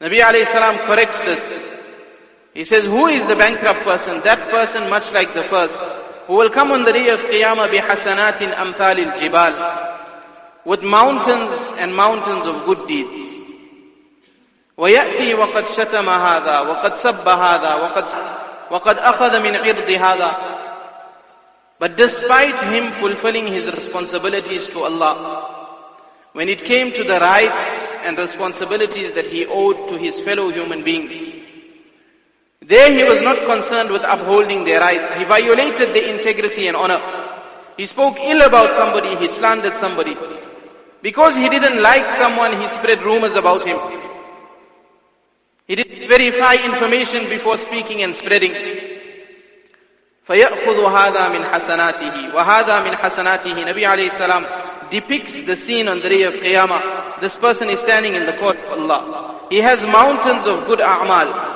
Nabi 0.00 0.18
alayhi 0.18 0.46
salam 0.46 0.76
corrects 0.86 1.22
this. 1.22 1.62
He 2.52 2.64
says, 2.64 2.84
who 2.84 3.06
is 3.06 3.26
the 3.26 3.36
bankrupt 3.36 3.82
person? 3.84 4.20
That 4.24 4.50
person 4.50 4.90
much 4.90 5.10
like 5.12 5.32
the 5.32 5.44
first, 5.44 5.80
who 6.27 6.35
will 6.35 6.49
come 6.49 6.71
on 6.71 6.83
the 6.83 6.93
day 6.93 7.09
of 7.09 7.19
Qiyamah 7.21 7.71
bi 7.71 7.77
hasanatin 7.77 8.53
amthal 8.53 8.97
jibal 9.19 9.53
with 10.65 10.83
mountains 10.83 11.51
and 11.77 11.95
mountains 11.95 12.45
of 12.45 12.65
good 12.65 12.87
deeds. 12.87 13.35
ويأتي 14.77 15.33
وقد 15.33 15.65
شتم 15.67 16.09
هذا 16.09 16.59
وقد 16.59 16.95
سب 16.95 17.27
هذا 17.27 17.75
وقد 17.75 18.05
وقد 18.71 18.97
أخذ 18.97 19.39
من 19.43 19.55
عرض 19.55 19.89
هذا 19.91 20.31
But 21.79 21.95
despite 21.95 22.59
him 22.59 22.91
fulfilling 22.93 23.47
his 23.47 23.65
responsibilities 23.71 24.67
to 24.69 24.79
Allah, 24.83 25.59
when 26.33 26.49
it 26.49 26.63
came 26.65 26.91
to 26.91 27.03
the 27.05 27.19
rights 27.19 27.95
and 28.03 28.17
responsibilities 28.17 29.13
that 29.13 29.25
he 29.25 29.45
owed 29.45 29.87
to 29.87 29.97
his 29.97 30.19
fellow 30.19 30.49
human 30.51 30.83
beings, 30.83 31.42
there 32.63 32.91
he 32.91 33.03
was 33.03 33.21
not 33.21 33.45
concerned 33.45 33.89
with 33.89 34.03
upholding 34.03 34.63
their 34.63 34.79
rights. 34.79 35.11
He 35.13 35.23
violated 35.23 35.95
their 35.95 36.13
integrity 36.13 36.67
and 36.67 36.75
honor. 36.75 37.01
He 37.77 37.85
spoke 37.85 38.17
ill 38.19 38.41
about 38.41 38.75
somebody, 38.75 39.15
he 39.15 39.29
slandered 39.29 39.77
somebody. 39.77 40.15
Because 41.01 41.35
he 41.35 41.47
didn't 41.47 41.81
like 41.81 42.11
someone, 42.11 42.61
he 42.61 42.67
spread 42.67 43.01
rumors 43.01 43.35
about 43.35 43.65
him. 43.65 43.79
He 45.65 45.75
didn't 45.75 46.09
verify 46.09 46.55
information 46.55 47.29
before 47.29 47.57
speaking 47.57 48.03
and 48.03 48.13
spreading. 48.13 48.51
فَيَأْخُذُ 50.27 50.77
هَذَا 50.77 51.29
مِنْ 51.29 51.43
حَسَنَاتِهِ 51.49 52.33
وَهَذَا 52.33 52.83
مِنْ 52.85 52.95
حَسَنَاتِهِ 52.97 53.65
Nabi 53.65 53.81
alayhi 53.81 54.11
salam 54.13 54.45
depicts 54.91 55.41
the 55.43 55.55
scene 55.55 55.87
on 55.87 56.01
the 56.01 56.09
day 56.09 56.23
of 56.23 56.33
Qiyamah. 56.35 57.19
This 57.21 57.35
person 57.35 57.69
is 57.69 57.79
standing 57.79 58.15
in 58.15 58.25
the 58.25 58.33
court 58.33 58.57
of 58.57 58.79
Allah. 58.79 59.47
He 59.49 59.57
has 59.57 59.81
mountains 59.81 60.45
of 60.45 60.67
good 60.67 60.79
a'mal. 60.79 61.52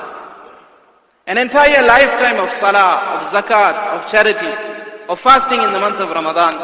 An 1.29 1.37
entire 1.37 1.85
lifetime 1.85 2.39
of 2.39 2.51
salah, 2.53 3.21
of 3.21 3.27
zakat, 3.31 3.75
of 3.93 4.09
charity, 4.09 4.49
of 5.07 5.19
fasting 5.19 5.61
in 5.61 5.71
the 5.71 5.79
month 5.79 5.97
of 5.97 6.09
Ramadan. 6.09 6.55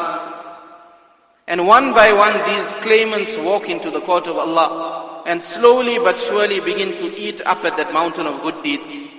And 1.47 1.67
one 1.67 1.93
by 1.93 2.11
one 2.11 2.33
these 2.49 2.71
claimants 2.81 3.37
walk 3.37 3.69
into 3.69 3.91
the 3.91 4.01
court 4.01 4.25
of 4.25 4.37
Allah 4.37 5.21
and 5.27 5.39
slowly 5.39 5.99
but 5.99 6.17
surely 6.17 6.59
begin 6.61 6.97
to 6.97 7.15
eat 7.15 7.41
up 7.45 7.63
at 7.63 7.77
that 7.77 7.93
mountain 7.93 8.25
of 8.25 8.41
good 8.41 8.63
deeds. 8.63 9.11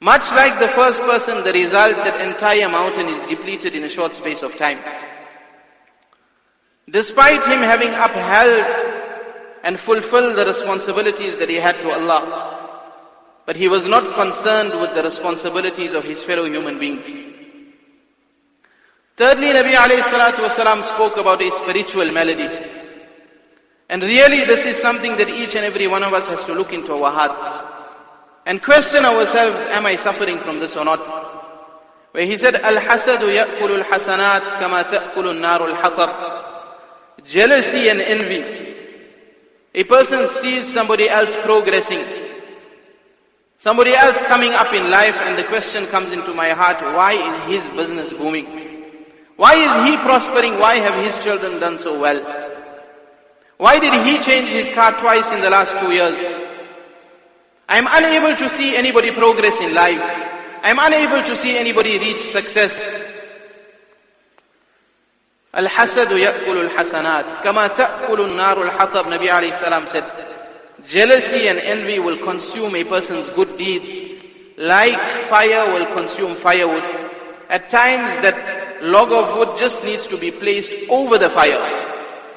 Much 0.00 0.30
like 0.30 0.58
the 0.58 0.68
first 0.68 1.00
person, 1.00 1.44
the 1.44 1.52
result 1.52 1.96
that 1.96 2.18
entire 2.26 2.70
mountain 2.70 3.10
is 3.10 3.20
depleted 3.28 3.76
in 3.76 3.84
a 3.84 3.88
short 3.90 4.16
space 4.16 4.42
of 4.42 4.56
time. 4.56 4.78
Despite 6.88 7.44
him 7.44 7.60
having 7.60 7.90
upheld 7.90 8.64
and 9.62 9.78
fulfilled 9.78 10.38
the 10.38 10.46
responsibilities 10.46 11.36
that 11.36 11.50
he 11.50 11.56
had 11.56 11.82
to 11.82 11.90
Allah, 11.90 12.61
but 13.46 13.56
he 13.56 13.68
was 13.68 13.86
not 13.86 14.14
concerned 14.14 14.78
with 14.80 14.94
the 14.94 15.02
responsibilities 15.02 15.94
of 15.94 16.04
his 16.04 16.22
fellow 16.22 16.44
human 16.44 16.78
beings. 16.78 17.04
Thirdly, 19.16 19.48
Nabi 19.48 19.74
alayhi 19.74 20.02
salatu 20.02 20.48
wasalam 20.48 20.82
spoke 20.82 21.16
about 21.16 21.42
a 21.42 21.50
spiritual 21.50 22.10
malady. 22.12 22.48
And 23.88 24.02
really 24.02 24.44
this 24.44 24.64
is 24.64 24.78
something 24.78 25.16
that 25.16 25.28
each 25.28 25.54
and 25.54 25.64
every 25.66 25.86
one 25.86 26.02
of 26.02 26.12
us 26.14 26.26
has 26.26 26.44
to 26.44 26.54
look 26.54 26.72
into 26.72 26.94
our 26.94 27.12
hearts. 27.12 27.78
And 28.46 28.62
question 28.62 29.04
ourselves, 29.04 29.66
am 29.66 29.86
I 29.86 29.96
suffering 29.96 30.38
from 30.38 30.60
this 30.60 30.76
or 30.76 30.84
not? 30.84 31.00
Where 32.12 32.26
he 32.26 32.36
said, 32.36 32.56
Al-hasadu 32.56 33.28
ya'kulu 33.28 33.84
al-hasanat 33.84 34.58
kama 34.58 34.84
ta'kulu 34.84 35.30
an-naru 35.30 35.74
al-hatab. 35.74 37.24
Jealousy 37.26 37.88
and 37.88 38.00
envy. 38.00 38.76
A 39.74 39.84
person 39.84 40.26
sees 40.26 40.72
somebody 40.72 41.08
else 41.08 41.34
progressing. 41.44 42.21
Somebody 43.61 43.93
else 43.93 44.17
coming 44.23 44.53
up 44.53 44.73
in 44.73 44.91
life 44.91 45.15
and 45.21 45.37
the 45.37 45.43
question 45.43 45.87
comes 45.87 46.11
into 46.11 46.33
my 46.33 46.51
heart, 46.51 46.81
why 46.81 47.13
is 47.13 47.63
his 47.63 47.69
business 47.71 48.13
booming? 48.13 48.45
Why 49.35 49.53
is 49.55 49.89
he 49.89 49.97
prospering? 49.97 50.59
Why 50.59 50.77
have 50.77 51.03
his 51.03 51.17
children 51.23 51.59
done 51.59 51.77
so 51.77 51.99
well? 51.99 52.21
Why 53.57 53.79
did 53.79 53.93
he 54.05 54.21
change 54.23 54.49
his 54.49 54.69
car 54.69 54.91
twice 54.99 55.31
in 55.31 55.41
the 55.41 55.49
last 55.49 55.77
two 55.77 55.91
years? 55.91 56.17
I 57.67 57.77
am 57.79 57.87
unable 57.89 58.35
to 58.37 58.49
see 58.49 58.75
anybody 58.75 59.11
progress 59.11 59.59
in 59.59 59.73
life. 59.73 60.01
I 60.63 60.69
am 60.69 60.79
unable 60.79 61.23
to 61.27 61.35
see 61.35 61.57
anybody 61.57 61.97
reach 61.97 62.21
success. 62.31 62.73
الحسد 65.57 66.11
يأكل 66.11 66.57
الحسنات 66.57 67.25
كما 67.43 67.67
تأكل 67.67 68.21
النار 68.21 68.63
الحطب 68.63 69.05
Nabi 69.05 69.29
alayhi 69.29 69.57
salam 69.59 69.87
said 69.87 70.03
jealousy 70.86 71.48
and 71.48 71.58
envy 71.58 71.98
will 71.98 72.18
consume 72.24 72.74
a 72.74 72.84
person's 72.84 73.28
good 73.30 73.56
deeds 73.56 74.20
like 74.56 74.98
fire 75.28 75.72
will 75.72 75.86
consume 75.94 76.36
firewood 76.36 76.82
at 77.48 77.68
times 77.68 78.10
that 78.22 78.82
log 78.82 79.12
of 79.12 79.36
wood 79.36 79.58
just 79.58 79.84
needs 79.84 80.06
to 80.06 80.16
be 80.16 80.30
placed 80.30 80.72
over 80.90 81.18
the 81.18 81.30
fire. 81.30 81.60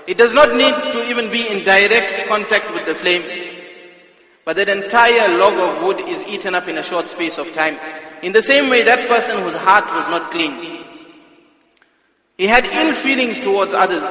It 0.08 0.18
does 0.18 0.34
not 0.34 0.56
need 0.56 0.76
to 0.94 1.10
even 1.10 1.32
be 1.32 1.48
in 1.48 1.64
direct 1.64 2.28
contact 2.28 2.72
with 2.74 2.86
the 2.86 2.94
flame. 2.94 3.24
But 4.44 4.58
that 4.58 4.70
entire 4.70 5.38
log 5.38 5.54
of 5.54 5.84
wood 5.84 6.08
is 6.08 6.22
eaten 6.26 6.54
up 6.54 6.68
in 6.68 6.78
a 6.78 6.84
short 6.84 7.10
space 7.10 7.40
of 7.40 7.52
time. 7.54 7.80
In 8.22 8.32
the 8.32 8.44
same 8.44 8.70
way, 8.70 8.84
that 8.84 9.08
person 9.08 9.42
whose 9.42 9.56
heart 9.56 9.86
was 9.86 10.08
not 10.08 10.32
clean. 10.32 10.86
He 12.38 12.46
had 12.46 12.66
ill 12.66 12.94
feelings 12.96 13.40
towards 13.40 13.74
others. 13.74 14.04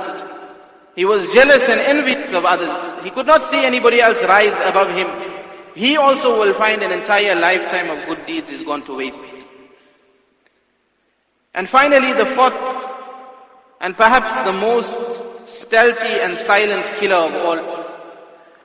He 0.95 1.05
was 1.05 1.27
jealous 1.33 1.63
and 1.63 1.79
envious 1.79 2.31
of 2.33 2.45
others. 2.45 3.03
He 3.03 3.09
could 3.09 3.25
not 3.25 3.43
see 3.43 3.63
anybody 3.63 4.01
else 4.01 4.21
rise 4.23 4.57
above 4.63 4.89
him. 4.89 5.07
He 5.75 5.95
also 5.95 6.37
will 6.39 6.53
find 6.53 6.83
an 6.83 6.91
entire 6.91 7.35
lifetime 7.35 7.89
of 7.89 8.05
good 8.05 8.25
deeds 8.25 8.51
is 8.51 8.63
gone 8.63 8.83
to 8.83 8.95
waste. 8.95 9.25
And 11.53 11.69
finally, 11.69 12.13
the 12.13 12.25
fourth, 12.25 12.53
and 13.81 13.95
perhaps 13.95 14.35
the 14.45 14.51
most 14.51 14.97
stealthy 15.47 16.19
and 16.19 16.37
silent 16.37 16.85
killer 16.97 17.15
of 17.15 17.33
all, 17.33 17.79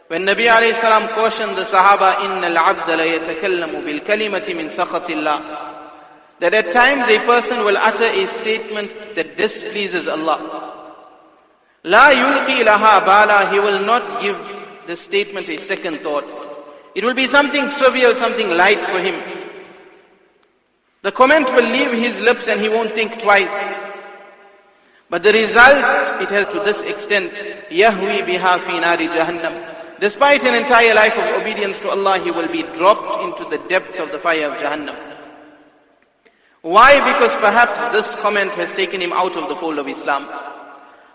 when 0.09 0.26
Nabi 0.26 0.49
alayhi 0.49 0.75
salam 0.75 1.09
cautioned 1.14 1.56
the 1.56 1.62
Sahaba, 1.62 2.16
إِنَّ 2.16 2.42
الْعَبْدَ 2.42 2.87
لَيَتَكَلَّمُ 2.87 3.73
بِالْكَلِمَةِ 3.85 4.47
مِنْ 4.54 4.68
سَخَطِ 4.71 5.06
اللَّهِ 5.06 6.40
That 6.40 6.52
at 6.52 6.73
times 6.73 7.09
a 7.09 7.18
person 7.21 7.64
will 7.64 7.78
utter 7.78 8.04
a 8.04 8.26
statement 8.26 9.14
that 9.14 9.37
displeases 9.37 10.09
Allah. 10.09 10.67
La 11.83 12.12
yulqi 12.12 12.63
laha 12.63 13.05
bala, 13.05 13.50
he 13.51 13.59
will 13.59 13.79
not 13.79 14.21
give 14.21 14.38
the 14.88 14.95
statement 14.95 15.50
a 15.50 15.57
second 15.57 16.00
thought. 16.01 16.25
It 16.95 17.03
will 17.03 17.13
be 17.13 17.27
something 17.27 17.69
trivial, 17.69 18.15
something 18.15 18.50
light 18.50 18.83
for 18.86 19.00
him. 19.00 19.15
The 21.01 21.12
comment 21.12 21.48
will 21.53 21.69
leave 21.69 21.91
his 21.93 22.19
lips 22.19 22.48
and 22.48 22.59
he 22.59 22.67
won't 22.67 22.93
think 22.93 23.21
twice. 23.21 23.53
But 25.09 25.24
the 25.24 25.31
result, 25.31 26.21
it 26.21 26.29
has 26.31 26.45
to 26.48 26.59
this 26.59 26.81
extent, 26.83 27.31
Yahwi 27.69 28.25
biha 28.27 28.62
fi 28.65 28.79
nari 28.79 29.07
jahannam. 29.07 30.00
Despite 30.00 30.43
an 30.45 30.55
entire 30.55 30.93
life 30.93 31.13
of 31.17 31.41
obedience 31.41 31.77
to 31.79 31.89
Allah, 31.89 32.19
he 32.19 32.31
will 32.31 32.48
be 32.48 32.63
dropped 32.63 33.21
into 33.24 33.50
the 33.50 33.62
depths 33.67 34.00
of 34.00 34.12
the 34.12 34.17
fire 34.17 34.50
of 34.50 34.57
Jahannam. 34.57 34.95
Why? 36.62 37.00
Because 37.13 37.33
perhaps 37.36 37.81
this 37.93 38.15
comment 38.21 38.55
has 38.55 38.71
taken 38.71 39.01
him 39.01 39.12
out 39.12 39.36
of 39.36 39.50
the 39.50 39.57
fold 39.57 39.77
of 39.77 39.88
Islam. 39.89 40.27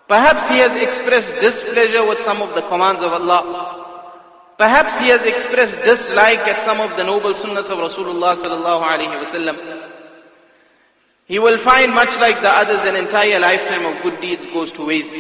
Perhaps 0.08 0.48
he 0.48 0.58
has 0.58 0.74
expressed 0.74 1.34
displeasure 1.36 2.06
with 2.06 2.22
some 2.22 2.42
of 2.42 2.54
the 2.54 2.62
commands 2.62 3.02
of 3.02 3.12
Allah. 3.12 3.80
Perhaps 4.58 4.98
he 4.98 5.08
has 5.08 5.22
expressed 5.22 5.76
dislike 5.82 6.40
at 6.40 6.60
some 6.60 6.80
of 6.80 6.96
the 6.96 7.02
noble 7.02 7.34
sunnahs 7.34 7.70
of 7.70 7.78
Rasulullah 7.78 8.36
sallallahu 8.36 8.82
alaihi 8.82 9.24
wasallam. 9.24 9.90
He 11.26 11.38
will 11.38 11.58
find 11.58 11.92
much 11.92 12.14
like 12.18 12.40
the 12.42 12.50
others 12.50 12.82
an 12.84 12.96
entire 12.96 13.40
lifetime 13.40 13.86
of 13.86 14.02
good 14.02 14.20
deeds 14.20 14.46
goes 14.46 14.72
to 14.72 14.84
waste. 14.84 15.18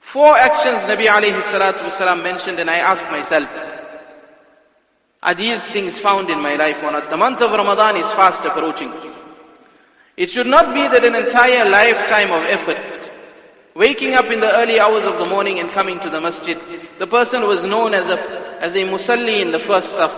Four 0.00 0.36
actions 0.36 0.82
Nabi 0.82 1.06
alayhi 1.06 1.40
salatu 1.42 1.90
wasalam 1.90 2.22
mentioned 2.22 2.58
and 2.58 2.68
I 2.68 2.78
ask 2.78 3.04
myself, 3.04 3.48
are 5.22 5.34
these 5.34 5.62
things 5.66 5.98
found 5.98 6.30
in 6.30 6.40
my 6.40 6.56
life 6.56 6.82
or 6.82 6.90
not? 6.92 7.10
The 7.10 7.16
month 7.16 7.40
of 7.40 7.50
Ramadan 7.50 7.96
is 7.96 8.06
fast 8.12 8.44
approaching. 8.44 8.92
It 10.16 10.30
should 10.30 10.46
not 10.46 10.74
be 10.74 10.82
that 10.82 11.04
an 11.04 11.14
entire 11.14 11.68
lifetime 11.68 12.30
of 12.32 12.42
effort, 12.44 12.97
waking 13.74 14.14
up 14.14 14.26
in 14.26 14.40
the 14.40 14.56
early 14.56 14.80
hours 14.80 15.04
of 15.04 15.18
the 15.18 15.26
morning 15.26 15.60
and 15.60 15.70
coming 15.70 15.98
to 16.00 16.10
the 16.10 16.20
masjid, 16.20 16.58
the 16.98 17.06
person 17.06 17.42
was 17.42 17.64
known 17.64 17.94
as 17.94 18.08
a, 18.08 18.18
as 18.60 18.74
a 18.74 18.84
musalli 18.84 19.40
in 19.40 19.52
the 19.52 19.58
first 19.58 19.96
saf. 19.96 20.12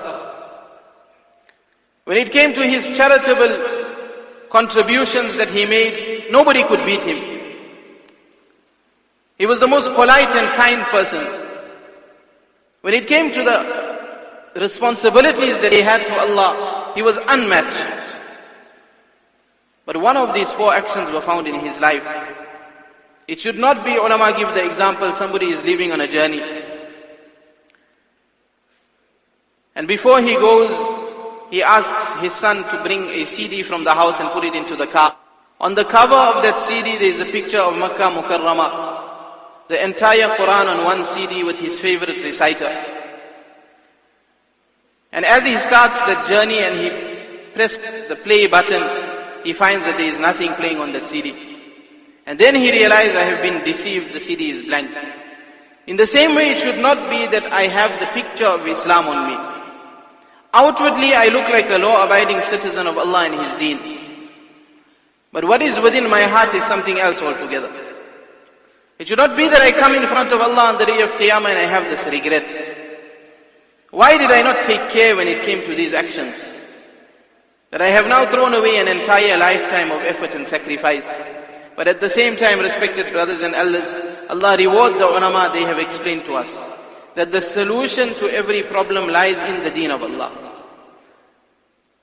When 2.05 2.17
it 2.17 2.33
came 2.33 2.55
to 2.55 2.67
his 2.67 2.87
charitable 2.97 4.49
contributions 4.51 5.37
that 5.37 5.51
he 5.51 5.65
made, 5.65 6.31
nobody 6.31 6.65
could 6.65 6.85
beat 6.85 7.05
him. 7.05 7.41
He 9.39 9.47
was 9.47 9.61
the 9.61 9.69
most 9.69 9.89
polite 9.95 10.35
and 10.35 10.49
kind 10.57 10.83
person. 10.87 11.27
When 12.83 12.95
it 12.95 13.07
came 13.07 13.33
to 13.33 13.43
the 13.43 14.61
responsibilities 14.61 15.59
that 15.61 15.73
he 15.73 15.81
had 15.81 16.07
to 16.07 16.15
Allah, 16.19 16.93
he 16.95 17.03
was 17.03 17.17
unmatched. 17.29 18.17
But 19.87 19.97
one 19.99 20.17
of 20.17 20.35
these 20.35 20.51
four 20.53 20.75
actions 20.75 21.11
were 21.11 21.21
found 21.21 21.47
in 21.47 21.61
his 21.61 21.79
life. 21.79 22.05
It 23.31 23.39
should 23.39 23.59
not 23.59 23.85
be, 23.85 23.95
ulama 23.95 24.33
give 24.37 24.49
the 24.55 24.65
example, 24.67 25.13
somebody 25.15 25.51
is 25.51 25.63
leaving 25.63 25.93
on 25.93 26.01
a 26.01 26.09
journey. 26.09 26.43
And 29.77 29.87
before 29.87 30.21
he 30.21 30.35
goes, 30.35 30.75
he 31.49 31.63
asks 31.63 32.21
his 32.21 32.33
son 32.35 32.65
to 32.71 32.83
bring 32.83 33.09
a 33.09 33.25
CD 33.25 33.63
from 33.63 33.85
the 33.85 33.95
house 33.95 34.19
and 34.19 34.31
put 34.31 34.43
it 34.43 34.57
into 34.57 34.75
the 34.75 34.89
car. 34.89 35.17
On 35.61 35.77
the 35.77 35.85
cover 35.85 36.17
of 36.17 36.43
that 36.43 36.57
CD, 36.57 36.99
there 36.99 37.13
is 37.15 37.21
a 37.21 37.25
picture 37.25 37.61
of 37.61 37.79
Makkah 37.79 38.11
Mukarramah. 38.11 39.69
The 39.69 39.81
entire 39.81 40.35
Quran 40.37 40.67
on 40.67 40.85
one 40.85 41.05
CD 41.05 41.45
with 41.45 41.61
his 41.61 41.79
favorite 41.79 42.25
reciter. 42.25 42.67
And 45.13 45.25
as 45.25 45.45
he 45.45 45.57
starts 45.59 45.97
the 46.01 46.17
journey 46.27 46.59
and 46.59 46.81
he 46.81 47.53
presses 47.55 48.09
the 48.09 48.17
play 48.17 48.49
button, 48.49 48.83
he 49.45 49.53
finds 49.53 49.87
that 49.87 49.99
there 49.99 50.09
is 50.09 50.19
nothing 50.19 50.53
playing 50.55 50.81
on 50.81 50.91
that 50.95 51.07
CD. 51.07 51.50
And 52.31 52.39
then 52.39 52.55
he 52.55 52.71
realized, 52.71 53.17
I 53.17 53.25
have 53.25 53.43
been 53.43 53.65
deceived, 53.65 54.13
the 54.13 54.21
CD 54.21 54.53
is 54.53 54.63
blank. 54.63 54.89
In 55.89 55.97
the 55.97 56.07
same 56.07 56.37
way, 56.37 56.53
it 56.53 56.59
should 56.59 56.79
not 56.79 57.11
be 57.11 57.27
that 57.27 57.53
I 57.53 57.63
have 57.63 57.99
the 57.99 58.07
picture 58.07 58.47
of 58.47 58.65
Islam 58.69 59.09
on 59.09 59.31
me. 59.31 59.37
Outwardly, 60.55 61.13
I 61.13 61.27
look 61.27 61.49
like 61.49 61.69
a 61.71 61.79
law-abiding 61.79 62.41
citizen 62.43 62.87
of 62.87 62.97
Allah 62.97 63.25
and 63.25 63.35
His 63.35 63.55
deen. 63.59 64.29
But 65.33 65.45
what 65.45 65.61
is 65.61 65.81
within 65.81 66.09
my 66.09 66.23
heart 66.23 66.55
is 66.55 66.63
something 66.67 67.01
else 67.01 67.21
altogether. 67.21 67.73
It 69.01 69.09
should 69.09 69.19
not 69.19 69.37
be 69.37 69.49
that 69.49 69.61
I 69.61 69.73
come 69.73 69.97
in 69.97 70.07
front 70.07 70.31
of 70.31 70.41
Allah 70.41 70.75
on 70.75 70.79
the 70.79 70.87
day 70.87 71.01
of 71.01 71.11
Qiyamah 71.11 71.51
and 71.51 71.59
I 71.59 71.67
have 71.67 71.91
this 71.91 72.07
regret. 72.07 72.47
Why 73.91 74.17
did 74.17 74.31
I 74.31 74.43
not 74.43 74.65
take 74.65 74.89
care 74.91 75.17
when 75.17 75.27
it 75.27 75.43
came 75.43 75.67
to 75.67 75.75
these 75.75 75.95
actions? 75.95 76.37
That 77.73 77.83
I 77.83 77.89
have 77.91 78.07
now 78.07 78.31
thrown 78.31 78.55
away 78.55 78.77
an 78.79 78.87
entire 78.87 79.37
lifetime 79.37 79.91
of 79.91 80.03
effort 80.03 80.37
and 80.37 80.47
sacrifice. 80.47 81.09
But 81.81 81.89
at 81.89 81.99
the 81.99 82.11
same 82.11 82.37
time, 82.37 82.61
respected 82.61 83.11
brothers 83.11 83.41
and 83.41 83.55
elders, 83.55 83.89
Allah 84.29 84.55
reward 84.59 85.01
the 85.01 85.09
ulama, 85.09 85.49
they 85.51 85.63
have 85.63 85.79
explained 85.79 86.27
to 86.27 86.35
us 86.35 86.55
that 87.15 87.31
the 87.31 87.41
solution 87.41 88.13
to 88.17 88.29
every 88.29 88.65
problem 88.65 89.09
lies 89.09 89.39
in 89.39 89.63
the 89.65 89.71
deen 89.71 89.91
of 89.91 90.03
Allah. 90.03 90.31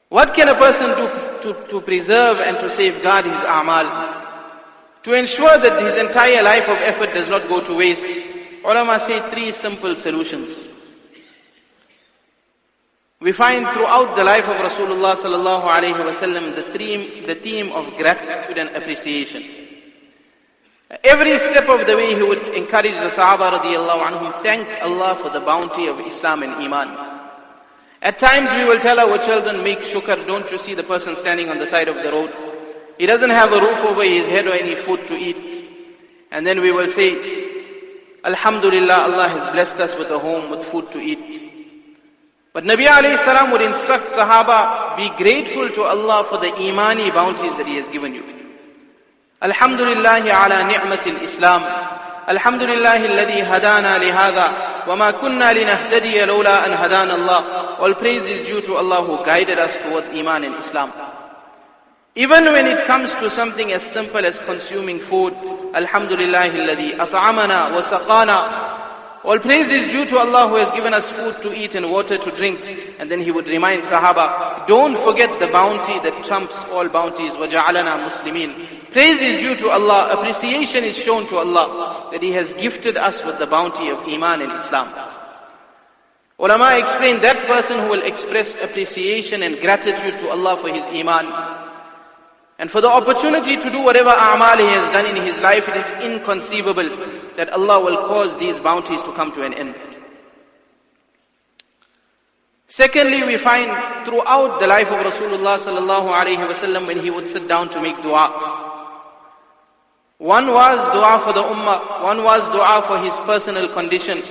What 0.10 0.34
can 0.34 0.47
a 0.49 0.56
person 0.56 0.88
do 0.97 1.54
to, 1.54 1.67
to 1.67 1.82
preserve 1.82 2.39
and 2.39 2.60
to 2.60 2.71
safeguard 2.71 3.25
his 3.25 3.39
a'mal? 3.41 5.04
To 5.04 5.13
ensure 5.13 5.60
that 5.60 5.80
his 5.80 5.95
entire 5.95 6.41
life 6.41 6.67
of 6.67 6.78
effort 6.78 7.13
does 7.13 7.30
not 7.30 7.47
go 7.47 7.62
to 7.63 7.75
waste. 7.75 8.10
Ulama 8.65 8.99
say 8.99 9.30
three 9.30 9.52
simple 9.52 9.95
solutions. 9.95 10.58
We 13.21 13.32
find 13.32 13.67
throughout 13.75 14.15
the 14.15 14.23
life 14.23 14.47
of 14.49 14.56
Rasulullah 14.56 15.15
sallallahu 15.17 15.69
alaihi 15.69 16.02
wasallam 16.02 16.56
the 16.56 16.75
theme, 16.75 17.28
the 17.28 17.36
theme 17.36 17.71
of 17.71 17.95
gratitude 17.95 18.58
and 18.58 18.75
appreciation. 18.75 19.65
Every 21.04 21.38
step 21.38 21.67
of 21.67 21.86
the 21.86 21.97
way 21.97 22.15
he 22.15 22.23
would 22.23 22.39
encourage 22.56 22.93
the 22.93 23.10
Sahaba 23.10 23.60
radiallahu 23.60 24.08
anhum, 24.08 24.41
thank 24.41 24.67
Allah 24.82 25.19
for 25.21 25.30
the 25.30 25.41
bounty 25.41 25.86
of 25.88 26.00
Islam 26.00 26.43
and 26.43 26.54
Iman. 26.54 27.17
At 28.02 28.17
times 28.17 28.50
we 28.54 28.63
will 28.63 28.80
tell 28.80 28.97
our 28.97 29.17
children, 29.17 29.63
make 29.63 29.80
shukr, 29.80 30.26
don't 30.26 30.50
you 30.50 30.58
see 30.58 30.76
the 30.76 30.84
person 30.84 31.17
standing 31.17 31.50
on 31.50 31.58
the 31.58 31.67
side 31.67 31.89
of 31.89 31.95
the 31.95 32.10
road? 32.10 32.34
He 32.97 33.06
doesn't 33.06 33.32
have 33.32 33.52
a 33.52 33.60
roof 33.60 33.80
over 33.80 34.04
his 34.04 34.28
head 34.28 34.47
or 34.47 34.54
any 34.54 34.76
food 34.76 35.06
to 35.10 35.15
eat. 35.15 35.65
And 36.32 36.47
then 36.47 36.62
we 36.62 36.71
will 36.71 36.89
say, 36.89 37.47
Alhamdulillah, 38.23 39.12
Allah 39.12 39.28
has 39.28 39.47
blessed 39.47 39.80
us 39.82 39.95
with 39.95 40.10
a 40.10 40.19
home, 40.19 40.50
with 40.50 40.63
food 40.65 40.89
to 40.93 41.00
eat. 41.00 41.47
But 42.54 42.63
Nabi 42.63 42.86
alayhi 42.88 43.19
salam 43.26 43.52
would 43.52 43.62
instruct 43.62 44.08
Sahaba, 44.08 44.95
be 44.95 45.10
grateful 45.21 45.69
to 45.69 45.82
Allah 45.84 46.26
for 46.30 46.38
the 46.38 46.56
imani 46.62 47.12
bounties 47.12 47.56
that 47.58 47.67
He 47.67 47.76
has 47.76 47.88
given 47.89 48.13
you. 48.13 48.37
الحمد 49.43 49.82
لله 49.82 50.34
على 50.34 50.63
نعمة 50.63 51.02
الإسلام 51.08 51.62
الحمد 52.30 52.62
لله 52.62 52.95
الذي 53.06 53.41
هدانا 53.43 53.97
لهذا 53.97 54.52
وما 54.88 55.12
كنا 55.12 55.54
لنهتدي 55.54 56.26
لولا 56.26 56.65
أن 56.65 56.73
هدانا 56.73 57.15
الله 57.15 57.43
All 57.80 57.93
praise 57.93 58.26
is 58.26 58.41
due 58.41 58.62
to 58.62 58.76
Allah 58.78 59.04
who 59.04 59.23
guided 59.26 59.60
us 59.60 59.78
towards 59.78 60.10
Iman 60.10 60.43
and 60.43 60.56
Islam 60.56 60.91
Even 62.15 62.45
when 62.45 62.65
it 62.65 62.86
comes 62.86 63.13
to 63.15 63.30
something 63.30 63.71
as 63.73 63.84
simple 63.84 64.26
as 64.26 64.39
consuming 64.39 65.00
food 65.02 65.34
Alhamdulillah 65.76 66.45
الذي 66.47 66.97
أطعمنا 67.02 67.78
وسقانا 67.78 68.67
All 69.23 69.39
praise 69.39 69.69
is 69.71 69.88
due 69.91 70.06
to 70.06 70.17
Allah 70.19 70.47
who 70.47 70.56
has 70.56 70.71
given 70.71 70.93
us 70.93 71.10
food 71.10 71.41
to 71.41 71.54
eat 71.54 71.76
and 71.76 71.91
water 71.91 72.17
to 72.17 72.32
drink. 72.38 72.62
And 72.97 73.12
then 73.12 73.19
he 73.19 73.30
would 73.30 73.45
remind 73.47 73.84
Sahaba, 73.84 74.65
don't 74.67 74.95
forget 75.04 75.38
the 75.39 75.47
bounty 75.47 76.00
that 76.00 76.23
trumps 76.23 76.56
all 76.71 76.88
bounties. 76.88 77.34
وَجَعَلَنَا 77.34 78.08
مُسْلِمِينَ 78.08 78.87
Praise 78.97 79.21
is 79.21 79.38
due 79.38 79.55
to 79.57 79.69
Allah. 79.69 80.10
Appreciation 80.12 80.83
is 80.83 80.97
shown 80.97 81.27
to 81.27 81.38
Allah 81.38 82.10
that 82.12 82.23
He 82.23 82.31
has 82.31 82.51
gifted 82.53 82.97
us 82.97 83.23
with 83.23 83.38
the 83.38 83.45
bounty 83.45 83.89
of 83.89 83.99
Iman 83.99 84.41
and 84.41 84.51
Islam. 84.53 84.89
Ulama 86.39 86.79
explain 86.79 87.21
that 87.21 87.45
person 87.45 87.77
who 87.77 87.89
will 87.89 88.01
express 88.01 88.55
appreciation 88.55 89.43
and 89.43 89.62
gratitude 89.62 90.17
to 90.17 90.29
Allah 90.29 90.57
for 90.57 90.69
his 90.73 90.83
Iman 90.86 91.27
and 92.57 92.71
for 92.71 92.81
the 92.81 92.89
opportunity 92.89 93.55
to 93.55 93.69
do 93.69 93.83
whatever 93.83 94.10
a'mal 94.10 94.57
he 94.57 94.65
has 94.65 94.89
done 94.89 95.05
in 95.05 95.21
his 95.21 95.39
life, 95.41 95.69
it 95.69 95.77
is 95.77 95.89
inconceivable 96.01 96.89
that 97.38 97.49
Allah 97.51 97.79
will 97.79 97.97
cause 98.07 98.36
these 98.39 98.60
bounties 98.60 99.03
to 99.03 99.12
come 99.12 99.31
to 99.33 99.43
an 99.43 99.53
end. 99.53 99.75
Secondly, 102.65 103.21
we 103.21 103.38
find 103.38 103.69
throughout 104.07 104.60
the 104.60 104.65
life 104.65 104.88
of 104.88 105.05
Rasulullah 105.05 105.60
sallallahu 105.60 106.10
alaihi 106.10 106.49
wasallam 106.49 106.88
when 106.88 106.99
he 106.99 107.12
would 107.12 107.29
sit 107.29 107.47
down 107.47 107.69
to 107.69 107.79
make 107.79 108.01
dua. 108.01 108.66
One 110.17 110.51
was 110.51 110.80
dua 110.93 111.19
for 111.23 111.34
the 111.34 111.43
ummah, 111.43 112.01
one 112.03 112.23
was 112.23 112.49
dua 112.49 112.84
for 112.88 112.97
his 112.97 113.13
personal 113.21 113.71
condition. 113.73 114.23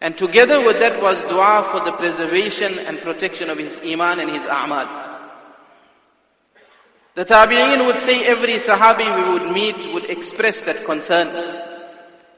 And 0.00 0.18
together 0.18 0.64
with 0.64 0.80
that 0.80 1.00
was 1.00 1.22
dua 1.24 1.68
for 1.70 1.84
the 1.84 1.92
preservation 1.92 2.78
and 2.80 3.00
protection 3.00 3.48
of 3.48 3.58
his 3.58 3.78
iman 3.78 4.18
and 4.18 4.30
his 4.30 4.42
a'mal. 4.44 4.88
The 7.14 7.24
Tabi'een 7.24 7.86
would 7.86 8.00
say 8.00 8.24
every 8.24 8.54
Sahabi 8.54 9.04
we 9.14 9.32
would 9.32 9.52
meet 9.52 9.92
would 9.92 10.08
express 10.10 10.62
that 10.62 10.84
concern. 10.84 11.28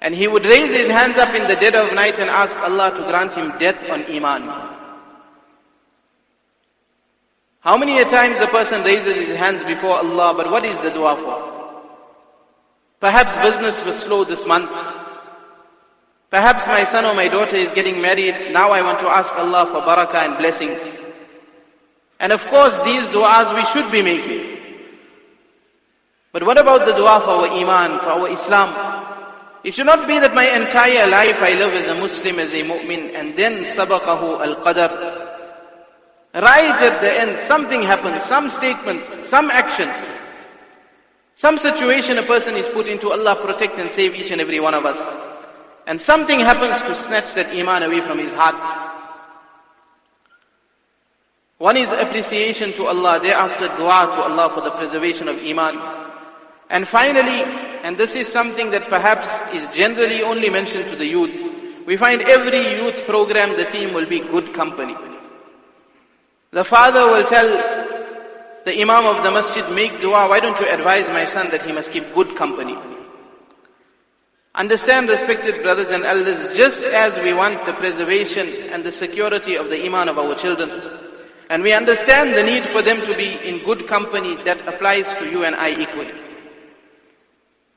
And 0.01 0.15
he 0.15 0.27
would 0.27 0.45
raise 0.45 0.73
his 0.73 0.89
hands 0.89 1.17
up 1.17 1.35
in 1.35 1.47
the 1.47 1.55
dead 1.57 1.77
of 1.77 1.95
night 1.95 2.19
and 2.19 2.29
ask 2.29 2.59
Allah 2.59 2.91
to 2.91 3.03
grant 3.05 3.35
him 3.35 3.57
death 3.59 3.89
on 3.89 4.05
Iman. 4.05 4.43
How 7.61 7.77
many 7.77 8.01
a 8.01 8.05
times 8.05 8.41
a 8.41 8.49
person 8.49 8.83
raises 8.83 9.17
his 9.17 9.37
hands 9.37 9.63
before 9.63 9.97
Allah, 9.97 10.35
but 10.37 10.51
what 10.51 10.65
is 10.65 10.77
the 10.81 10.91
dua 10.91 11.17
for? 11.17 11.62
Perhaps 13.03 13.35
business 13.39 13.83
was 13.83 13.99
slow 13.99 14.23
this 14.23 14.47
month. 14.47 14.71
Perhaps 16.31 16.69
my 16.69 16.85
son 16.85 17.05
or 17.05 17.15
my 17.15 17.27
daughter 17.27 17.57
is 17.57 17.73
getting 17.73 18.01
married. 18.01 18.53
Now 18.53 18.71
I 18.71 18.81
want 18.81 19.01
to 19.01 19.09
ask 19.09 19.35
Allah 19.35 19.67
for 19.67 19.83
barakah 19.83 20.23
and 20.23 20.39
blessings. 20.39 20.79
And 22.21 22.31
of 22.31 22.47
course, 22.47 22.79
these 22.87 23.03
du'as 23.09 23.53
we 23.59 23.65
should 23.75 23.91
be 23.91 24.03
making. 24.03 24.57
But 26.31 26.47
what 26.47 26.59
about 26.59 26.87
the 26.87 26.93
dua 26.93 27.21
for 27.27 27.43
our 27.43 27.49
iman, 27.49 27.99
for 27.99 28.11
our 28.11 28.29
Islam? 28.29 28.71
It 29.65 29.75
should 29.75 29.87
not 29.87 30.07
be 30.07 30.21
that 30.21 30.33
my 30.33 30.47
entire 30.47 31.09
life 31.09 31.43
I 31.43 31.55
live 31.55 31.75
as 31.75 31.89
a 31.89 31.97
Muslim, 31.97 32.39
as 32.39 32.53
a 32.55 32.63
mu'min, 32.63 33.17
and 33.17 33.37
then 33.37 33.65
sabaqahu 33.65 34.47
al-qadar. 34.47 34.91
Right 36.35 36.81
at 36.81 37.01
the 37.03 37.13
end, 37.13 37.41
something 37.41 37.83
happens, 37.83 38.23
some 38.23 38.49
statement, 38.49 39.27
some 39.27 39.51
action, 39.51 39.91
some 41.43 41.59
situation 41.59 42.19
a 42.19 42.23
person 42.23 42.57
is 42.57 42.69
put 42.69 42.87
into, 42.87 43.11
Allah 43.11 43.35
protect 43.35 43.77
and 43.77 43.91
save 43.91 44.15
each 44.15 44.31
and 44.31 44.41
every 44.41 44.61
one 44.61 44.75
of 44.75 44.87
us. 44.87 44.97
And 45.89 46.01
something 46.01 46.39
happens 46.39 46.81
to 46.83 46.95
snatch 46.95 47.35
that 47.35 47.49
iman 47.49 47.83
away 47.83 48.01
from 48.01 48.21
his 48.21 48.31
heart. 48.31 48.55
One 51.59 51.77
is 51.77 51.91
appreciation 51.91 52.75
to 52.75 52.87
Allah, 52.87 53.19
thereafter 53.19 53.67
dua 53.77 54.07
to 54.15 54.23
Allah 54.23 54.53
for 54.55 54.61
the 54.61 54.71
preservation 54.71 55.27
of 55.27 55.39
iman. 55.39 55.81
And 56.71 56.87
finally, 56.87 57.43
and 57.83 57.99
this 57.99 58.15
is 58.15 58.29
something 58.29 58.71
that 58.71 58.89
perhaps 58.89 59.27
is 59.53 59.69
generally 59.75 60.23
only 60.23 60.49
mentioned 60.49 60.89
to 60.91 60.95
the 60.95 61.07
youth, 61.07 61.53
we 61.87 61.97
find 61.97 62.23
every 62.23 62.77
youth 62.77 63.05
program 63.05 63.57
the 63.57 63.65
theme 63.65 63.93
will 63.93 64.07
be 64.07 64.21
good 64.21 64.55
company. 64.55 64.95
The 66.53 66.63
father 66.63 67.11
will 67.11 67.25
tell 67.25 67.82
the 68.65 68.81
imam 68.81 69.07
of 69.07 69.23
the 69.23 69.31
masjid, 69.31 69.69
make 69.71 70.01
dua, 70.01 70.29
why 70.29 70.41
don't 70.41 70.59
you 70.61 70.69
advise 70.69 71.09
my 71.09 71.25
son 71.25 71.51
that 71.51 71.63
he 71.63 71.73
must 71.73 71.91
keep 71.91 72.15
good 72.15 72.37
company? 72.37 72.77
Understand, 74.55 75.09
respected 75.09 75.63
brothers 75.63 75.91
and 75.91 76.05
elders, 76.05 76.57
just 76.57 76.83
as 76.83 77.19
we 77.19 77.33
want 77.33 77.65
the 77.65 77.73
preservation 77.73 78.49
and 78.71 78.85
the 78.85 78.93
security 78.93 79.57
of 79.57 79.71
the 79.71 79.85
iman 79.87 80.09
of 80.09 80.19
our 80.19 80.35
children, 80.35 80.71
and 81.49 81.63
we 81.63 81.73
understand 81.73 82.35
the 82.35 82.43
need 82.43 82.65
for 82.67 82.83
them 82.83 83.03
to 83.03 83.17
be 83.17 83.33
in 83.49 83.65
good 83.65 83.89
company 83.89 84.37
that 84.45 84.67
applies 84.69 85.07
to 85.17 85.31
you 85.31 85.45
and 85.45 85.57
I 85.57 85.71
equally. 85.71 86.13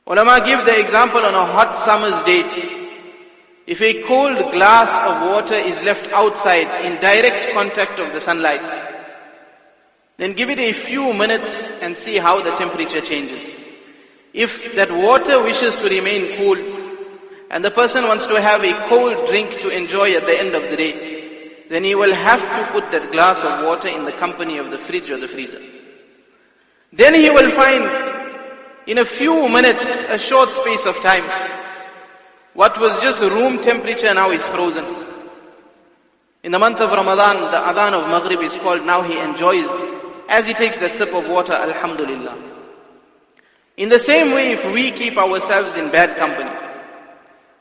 Ulama 0.06 0.46
give 0.46 0.66
the 0.66 0.80
example 0.80 1.26
on 1.26 1.34
a 1.34 1.46
hot 1.46 1.76
summer's 1.76 2.22
day. 2.26 2.44
If 3.66 3.82
a 3.82 4.04
cold 4.04 4.52
glass 4.52 4.92
of 5.00 5.30
water 5.32 5.56
is 5.56 5.82
left 5.82 6.08
outside 6.12 6.86
in 6.86 7.02
direct 7.02 7.54
contact 7.54 7.98
of 8.00 8.14
the 8.14 8.22
sunlight, 8.22 8.85
then 10.18 10.34
give 10.34 10.50
it 10.50 10.60
a 10.60 10.72
few 10.72 11.14
minutes 11.14 11.66
and 11.82 11.96
see 11.96 12.18
how 12.18 12.42
the 12.42 12.56
temperature 12.56 13.02
changes. 13.02 13.44
If 14.34 14.76
that 14.76 14.92
water 14.92 15.42
wishes 15.42 15.76
to 15.78 15.90
remain 15.90 16.38
cool, 16.38 16.76
and 17.52 17.64
the 17.64 17.72
person 17.72 18.06
wants 18.06 18.26
to 18.28 18.42
have 18.42 18.64
a 18.64 18.88
cold 18.90 19.28
drink 19.28 19.60
to 19.62 19.70
enjoy 19.70 20.16
at 20.16 20.26
the 20.26 20.38
end 20.40 20.56
of 20.56 20.70
the 20.70 20.78
day, 20.78 21.66
then 21.70 21.84
he 21.84 21.96
will 21.96 22.14
have 22.14 22.42
to 22.42 22.72
put 22.72 22.92
that 22.92 23.12
glass 23.12 23.38
of 23.40 23.66
water 23.66 23.88
in 23.88 24.04
the 24.04 24.12
company 24.14 24.58
of 24.58 24.72
the 24.72 24.78
fridge 24.78 25.10
or 25.10 25.20
the 25.20 25.28
freezer. 25.28 25.62
Then 26.92 27.14
he 27.14 27.30
will 27.30 27.52
find 27.52 27.84
in 28.88 29.00
a 29.00 29.06
few 29.06 29.50
minutes, 29.50 30.06
a 30.10 30.18
short 30.18 30.52
space 30.52 30.86
of 30.86 31.00
time, 31.02 31.24
what 32.54 32.80
was 32.80 32.98
just 33.00 33.20
room 33.22 33.62
temperature 33.62 34.14
now 34.14 34.30
is 34.30 34.44
frozen. 34.44 34.86
In 36.44 36.52
the 36.52 36.60
month 36.60 36.78
of 36.78 36.92
Ramadan, 36.92 37.52
the 37.52 37.58
adhan 37.58 37.94
of 37.94 38.08
Maghrib 38.10 38.42
is 38.42 38.54
called, 38.54 38.86
now 38.86 39.02
he 39.02 39.18
enjoys, 39.18 39.68
as 40.30 40.48
he 40.48 40.54
takes 40.54 40.80
that 40.80 40.94
sip 40.94 41.14
of 41.14 41.28
water, 41.28 41.54
Alhamdulillah. 41.54 42.54
In 43.78 43.90
the 43.90 44.00
same 44.00 44.32
way, 44.32 44.54
if 44.54 44.64
we 44.74 44.92
keep 44.92 45.18
ourselves 45.18 45.76
in 45.76 45.92
bad 45.92 46.18
company, 46.18 46.50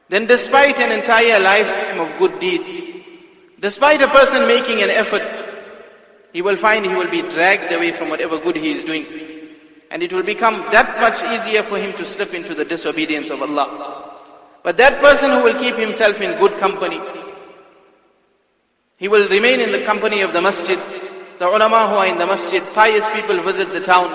then 0.09 0.27
despite 0.27 0.79
an 0.79 0.93
entire 0.93 1.41
lifetime 1.41 2.01
of 2.01 2.19
good 2.19 2.39
deeds, 2.39 3.03
despite 3.61 4.01
a 4.01 4.09
person 4.09 4.47
making 4.47 4.83
an 4.83 4.91
effort, 4.91 5.23
he 6.33 6.43
will 6.43 6.57
find 6.57 6.85
he 6.85 6.95
will 6.95 7.11
be 7.11 7.23
dragged 7.23 7.73
away 7.73 7.93
from 7.93 8.11
whatever 8.11 8.39
good 8.39 8.57
he 8.57 8.73
is 8.73 8.85
doing. 8.85 9.07
And 9.91 10.03
it 10.03 10.13
will 10.13 10.23
become 10.23 10.67
that 10.73 11.01
much 11.01 11.23
easier 11.23 11.63
for 11.63 11.79
him 11.79 11.97
to 11.97 12.05
slip 12.05 12.35
into 12.35 12.55
the 12.55 12.65
disobedience 12.65 13.31
of 13.31 13.41
Allah. 13.41 14.21
But 14.63 14.77
that 14.79 15.01
person 15.01 15.31
who 15.31 15.45
will 15.45 15.59
keep 15.59 15.77
himself 15.77 16.21
in 16.21 16.39
good 16.39 16.59
company, 16.59 17.01
he 18.99 19.09
will 19.09 19.29
remain 19.29 19.61
in 19.61 19.73
the 19.73 19.85
company 19.85 20.23
of 20.23 20.33
the 20.33 20.41
masjid. 20.41 20.79
The 21.39 21.49
ulama 21.49 21.89
who 21.89 21.95
are 21.97 22.07
in 22.07 22.19
the 22.19 22.27
masjid, 22.27 22.63
pious 22.75 23.09
people 23.11 23.43
visit 23.43 23.73
the 23.73 23.81
town. 23.81 24.11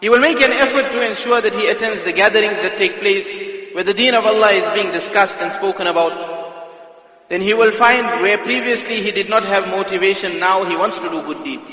He 0.00 0.08
will 0.08 0.20
make 0.20 0.40
an 0.40 0.52
effort 0.52 0.92
to 0.92 1.06
ensure 1.06 1.40
that 1.40 1.54
he 1.54 1.66
attends 1.66 2.04
the 2.04 2.12
gatherings 2.12 2.58
that 2.58 2.78
take 2.78 3.00
place 3.00 3.28
where 3.74 3.84
the 3.84 3.94
deen 3.94 4.14
of 4.14 4.24
Allah 4.24 4.50
is 4.52 4.68
being 4.70 4.92
discussed 4.92 5.38
and 5.38 5.52
spoken 5.52 5.86
about. 5.86 6.38
Then 7.28 7.40
he 7.40 7.54
will 7.54 7.72
find 7.72 8.22
where 8.22 8.38
previously 8.38 9.02
he 9.02 9.12
did 9.12 9.28
not 9.28 9.44
have 9.44 9.68
motivation, 9.68 10.40
now 10.40 10.64
he 10.64 10.76
wants 10.76 10.98
to 10.98 11.08
do 11.08 11.22
good 11.22 11.44
deeds. 11.44 11.70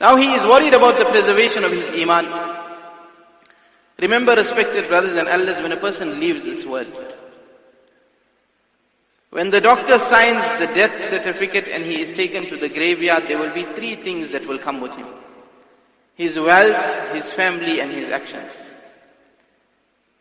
Now 0.00 0.16
he 0.16 0.34
is 0.34 0.42
worried 0.44 0.74
about 0.74 0.98
the 0.98 1.04
preservation 1.04 1.62
of 1.62 1.72
his 1.72 1.88
iman. 1.90 2.26
Remember, 4.00 4.34
respected 4.34 4.88
brothers 4.88 5.16
and 5.16 5.28
elders, 5.28 5.60
when 5.62 5.70
a 5.70 5.76
person 5.76 6.18
leaves 6.18 6.44
this 6.44 6.64
world, 6.64 6.88
when 9.32 9.48
the 9.48 9.62
doctor 9.62 9.98
signs 9.98 10.44
the 10.60 10.66
death 10.74 11.08
certificate 11.08 11.66
and 11.66 11.86
he 11.86 12.02
is 12.02 12.12
taken 12.12 12.46
to 12.50 12.56
the 12.58 12.68
graveyard, 12.68 13.24
there 13.26 13.38
will 13.38 13.54
be 13.54 13.64
three 13.74 13.96
things 13.96 14.30
that 14.30 14.46
will 14.46 14.58
come 14.58 14.78
with 14.82 14.94
him. 14.94 15.06
His 16.14 16.38
wealth, 16.38 17.14
his 17.14 17.32
family, 17.32 17.80
and 17.80 17.90
his 17.90 18.10
actions. 18.10 18.52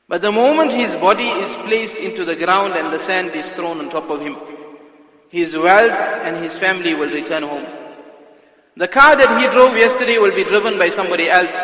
But 0.07 0.21
the 0.21 0.31
moment 0.31 0.71
his 0.71 0.95
body 0.95 1.27
is 1.27 1.53
placed 1.57 1.97
into 1.97 2.23
the 2.23 2.37
ground 2.37 2.75
and 2.75 2.93
the 2.93 2.99
sand 2.99 3.35
is 3.35 3.51
thrown 3.51 3.79
on 3.79 3.89
top 3.89 4.09
of 4.09 4.21
him, 4.21 4.37
his 5.27 5.57
wealth 5.57 5.91
and 6.23 6.41
his 6.41 6.55
family 6.55 6.93
will 6.93 7.09
return 7.09 7.43
home. 7.43 7.65
The 8.77 8.87
car 8.87 9.17
that 9.17 9.41
he 9.41 9.49
drove 9.49 9.75
yesterday 9.75 10.19
will 10.19 10.33
be 10.33 10.45
driven 10.45 10.79
by 10.79 10.87
somebody 10.87 11.29
else. 11.29 11.55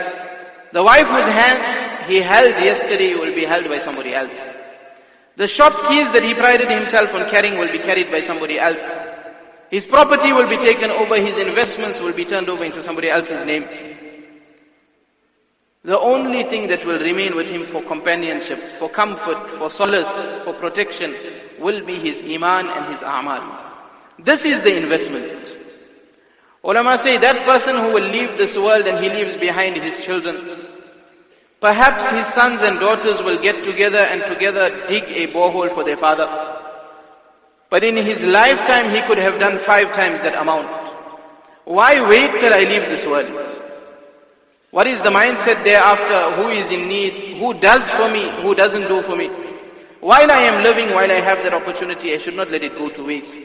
The 0.74 0.84
wife 0.84 1.08
whose 1.08 1.26
hand 1.26 2.12
he 2.12 2.18
held 2.18 2.62
yesterday 2.62 3.16
will 3.16 3.34
be 3.34 3.46
held 3.46 3.70
by 3.70 3.80
somebody 3.80 4.14
else. 4.14 4.38
The 5.38 5.48
shop 5.48 5.88
keys 5.88 6.12
that 6.14 6.24
he 6.24 6.34
prided 6.34 6.68
himself 6.68 7.14
on 7.14 7.30
carrying 7.30 7.60
will 7.60 7.72
be 7.72 7.78
carried 7.78 8.10
by 8.10 8.22
somebody 8.22 8.60
else. 8.60 8.82
His 9.70 9.86
property 9.86 10.32
will 10.34 10.50
be 10.50 10.58
taken 10.58 10.90
over, 10.90 11.16
his 11.16 11.38
investments 11.38 12.00
will 12.00 12.12
be 12.12 12.26
turned 12.26 12.50
over 12.50 12.64
into 12.64 12.82
somebody 12.82 13.12
else's 13.12 13.46
name. 13.46 13.68
The 15.84 16.00
only 16.00 16.44
thing 16.44 16.68
that 16.70 16.84
will 16.88 17.00
remain 17.00 17.36
with 17.36 17.50
him 17.50 17.68
for 17.68 17.84
companionship, 17.84 18.80
for 18.80 18.90
comfort, 18.90 19.52
for 19.60 19.70
solace, 19.70 20.10
for 20.44 20.54
protection, 20.54 21.16
will 21.60 21.86
be 21.86 22.00
his 22.00 22.24
iman 22.24 22.68
and 22.68 22.92
his 22.92 23.04
a'mal. 23.04 23.62
This 24.18 24.44
is 24.44 24.64
the 24.64 24.76
investment. 24.76 25.32
Ulama 26.64 26.98
say 26.98 27.18
that 27.18 27.46
person 27.46 27.76
who 27.76 27.94
will 27.94 28.10
leave 28.10 28.40
this 28.40 28.58
world 28.58 28.88
and 28.88 29.04
he 29.04 29.10
leaves 29.12 29.38
behind 29.38 29.78
his 29.78 30.04
children, 30.04 30.67
Perhaps 31.60 32.10
his 32.10 32.28
sons 32.34 32.62
and 32.62 32.80
daughters 32.80 33.22
will 33.22 33.42
get 33.42 33.64
together 33.64 33.98
and 34.00 34.22
together 34.24 34.86
dig 34.88 35.04
a 35.06 35.28
borehole 35.34 35.74
for 35.74 35.84
their 35.84 35.98
father. 35.98 36.28
But 37.70 37.84
in 37.84 37.98
his 37.98 38.24
lifetime 38.24 38.92
he 38.92 39.02
could 39.02 39.18
have 39.18 39.40
done 39.40 39.58
five 39.60 39.92
times 39.94 40.22
that 40.22 40.40
amount. 40.40 40.68
Why 41.66 42.00
wait 42.08 42.40
till 42.40 42.54
I 42.54 42.60
leave 42.60 42.84
this 42.90 43.06
world? 43.06 43.30
What 44.72 44.86
is 44.86 45.02
the 45.02 45.10
mindset 45.10 45.64
thereafter? 45.64 46.36
Who 46.42 46.50
is 46.50 46.70
in 46.72 46.88
need? 46.88 47.40
Who 47.40 47.54
does 47.56 47.90
for 47.92 48.10
me? 48.10 48.30
Who 48.44 48.54
doesn't 48.54 48.88
do 48.88 49.02
for 49.02 49.16
me? 49.16 49.28
While 50.00 50.30
I 50.30 50.42
am 50.44 50.64
living, 50.64 50.94
while 50.94 51.12
I 51.12 51.20
have 51.20 51.44
that 51.44 51.54
opportunity, 51.54 52.14
I 52.14 52.20
should 52.20 52.36
not 52.36 52.52
let 52.52 52.64
it 52.64 52.78
go 52.78 52.90
to 52.90 53.04
waste. 53.04 53.38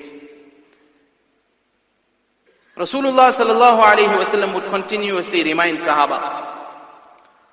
Rasulullah 2.76 3.32
sallallahu 3.32 3.82
alayhi 3.82 4.54
would 4.54 4.64
continuously 4.70 5.44
remind 5.44 5.78
Sahaba, 5.78 6.51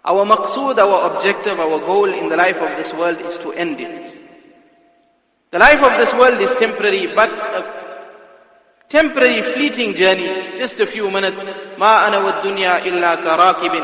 our 0.05 0.25
maqsood, 0.27 0.79
our 0.79 1.16
objective, 1.16 1.59
our 1.59 1.79
goal 1.81 2.12
in 2.12 2.29
the 2.29 2.37
life 2.37 2.61
of 2.61 2.77
this 2.77 2.92
world 2.92 3.20
is 3.20 3.38
to 3.38 3.53
end 3.53 3.81
it. 3.81 4.18
The 5.51 5.59
life 5.59 5.83
of 5.83 5.99
this 5.99 6.12
world 6.12 6.40
is 6.40 6.53
temporary, 6.57 7.14
but 7.14 7.31
a 7.31 7.62
temporary 8.88 9.40
fleeting 9.55 9.94
journey, 9.94 10.59
just 10.59 10.81
a 10.81 10.87
few 10.87 11.11
minutes. 11.11 11.51
ما 11.79 12.07
أنا 12.09 12.18
والدنيا 12.18 12.79
إلا 12.87 13.14
كراكب 13.14 13.75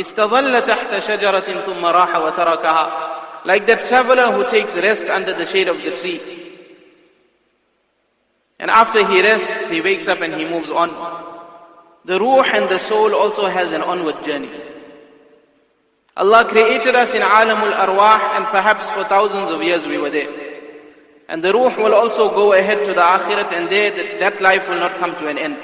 استظل 0.00 0.62
تحت 0.62 0.98
شجرة 0.98 1.60
ثم 1.66 1.84
راح 1.84 2.16
وتركها. 2.16 3.44
Like 3.44 3.66
that 3.66 3.86
traveler 3.86 4.32
who 4.32 4.48
takes 4.48 4.74
rest 4.74 5.06
under 5.08 5.32
the 5.32 5.46
shade 5.46 5.68
of 5.68 5.76
the 5.76 5.92
tree. 5.92 6.20
And 8.58 8.70
after 8.70 9.06
he 9.06 9.22
rests, 9.22 9.68
he 9.70 9.80
wakes 9.80 10.08
up 10.08 10.20
and 10.20 10.34
he 10.34 10.44
moves 10.44 10.70
on. 10.70 10.90
The 12.04 12.18
ruh 12.18 12.42
and 12.42 12.68
the 12.68 12.80
soul 12.80 13.14
also 13.14 13.46
has 13.46 13.70
an 13.70 13.82
onward 13.82 14.24
journey. 14.24 14.50
Allah 16.16 16.44
created 16.44 16.96
us 16.96 17.12
in 17.12 17.22
alamul 17.22 17.72
arwah 17.72 18.36
and 18.36 18.46
perhaps 18.46 18.90
for 18.90 19.04
thousands 19.04 19.50
of 19.50 19.62
years 19.62 19.86
we 19.86 19.98
were 19.98 20.10
there. 20.10 20.28
And 21.28 21.44
the 21.44 21.52
ruh 21.52 21.76
will 21.76 21.94
also 21.94 22.30
go 22.34 22.54
ahead 22.54 22.84
to 22.86 22.92
the 22.92 23.00
akhirat 23.00 23.52
and 23.52 23.70
there 23.70 24.18
that 24.18 24.40
life 24.40 24.68
will 24.68 24.80
not 24.80 24.96
come 24.96 25.14
to 25.16 25.28
an 25.28 25.38
end. 25.38 25.56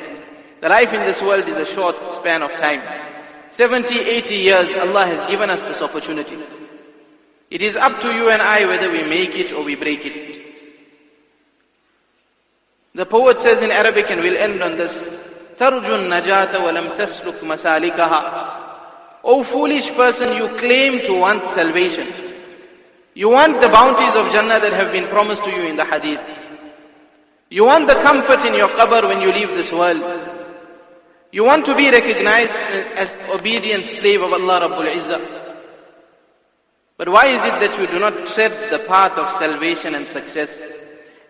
The 0.60 0.68
life 0.68 0.92
in 0.92 1.00
this 1.00 1.20
world 1.20 1.48
is 1.48 1.56
a 1.56 1.64
short 1.64 1.96
span 2.12 2.42
of 2.42 2.52
time. 2.52 2.82
70, 3.50 3.98
80 3.98 4.34
years 4.34 4.74
Allah 4.74 5.06
has 5.06 5.24
given 5.24 5.50
us 5.50 5.62
this 5.62 5.82
opportunity. 5.82 6.38
It 7.50 7.62
is 7.62 7.76
up 7.76 8.00
to 8.00 8.12
you 8.12 8.30
and 8.30 8.40
I 8.40 8.64
whether 8.66 8.90
we 8.90 9.02
make 9.02 9.34
it 9.36 9.52
or 9.52 9.64
we 9.64 9.74
break 9.74 10.06
it. 10.06 10.40
The 12.94 13.06
poet 13.06 13.40
says 13.40 13.60
in 13.60 13.72
Arabic 13.72 14.08
and 14.08 14.20
we'll 14.20 14.36
end 14.36 14.62
on 14.62 14.76
this, 14.78 14.94
ترجو 15.58 15.94
النجاة 15.94 16.64
ولم 16.64 16.94
تسلك 16.96 17.44
مسالكها 17.44 18.57
O 19.23 19.43
foolish 19.43 19.89
person, 19.91 20.35
you 20.37 20.47
claim 20.57 21.01
to 21.05 21.13
want 21.13 21.45
salvation. 21.47 22.07
You 23.13 23.29
want 23.29 23.59
the 23.59 23.67
bounties 23.67 24.15
of 24.15 24.31
Jannah 24.31 24.59
that 24.59 24.73
have 24.73 24.91
been 24.91 25.07
promised 25.07 25.43
to 25.43 25.49
you 25.49 25.63
in 25.63 25.75
the 25.75 25.85
hadith. 25.85 26.21
You 27.49 27.65
want 27.65 27.87
the 27.87 27.95
comfort 27.95 28.45
in 28.45 28.53
your 28.53 28.69
qabr 28.69 29.07
when 29.07 29.21
you 29.21 29.31
leave 29.31 29.49
this 29.49 29.71
world. 29.71 30.01
You 31.31 31.43
want 31.43 31.65
to 31.65 31.75
be 31.75 31.89
recognized 31.89 32.51
as 32.95 33.11
obedient 33.29 33.85
slave 33.85 34.21
of 34.21 34.31
Allah 34.31 34.69
Rabbul 34.69 34.87
Izzah. 34.95 35.55
But 36.97 37.09
why 37.09 37.27
is 37.27 37.43
it 37.43 37.59
that 37.59 37.79
you 37.79 37.87
do 37.87 37.99
not 37.99 38.25
tread 38.27 38.71
the 38.71 38.79
path 38.79 39.17
of 39.17 39.33
salvation 39.33 39.95
and 39.95 40.07
success? 40.07 40.49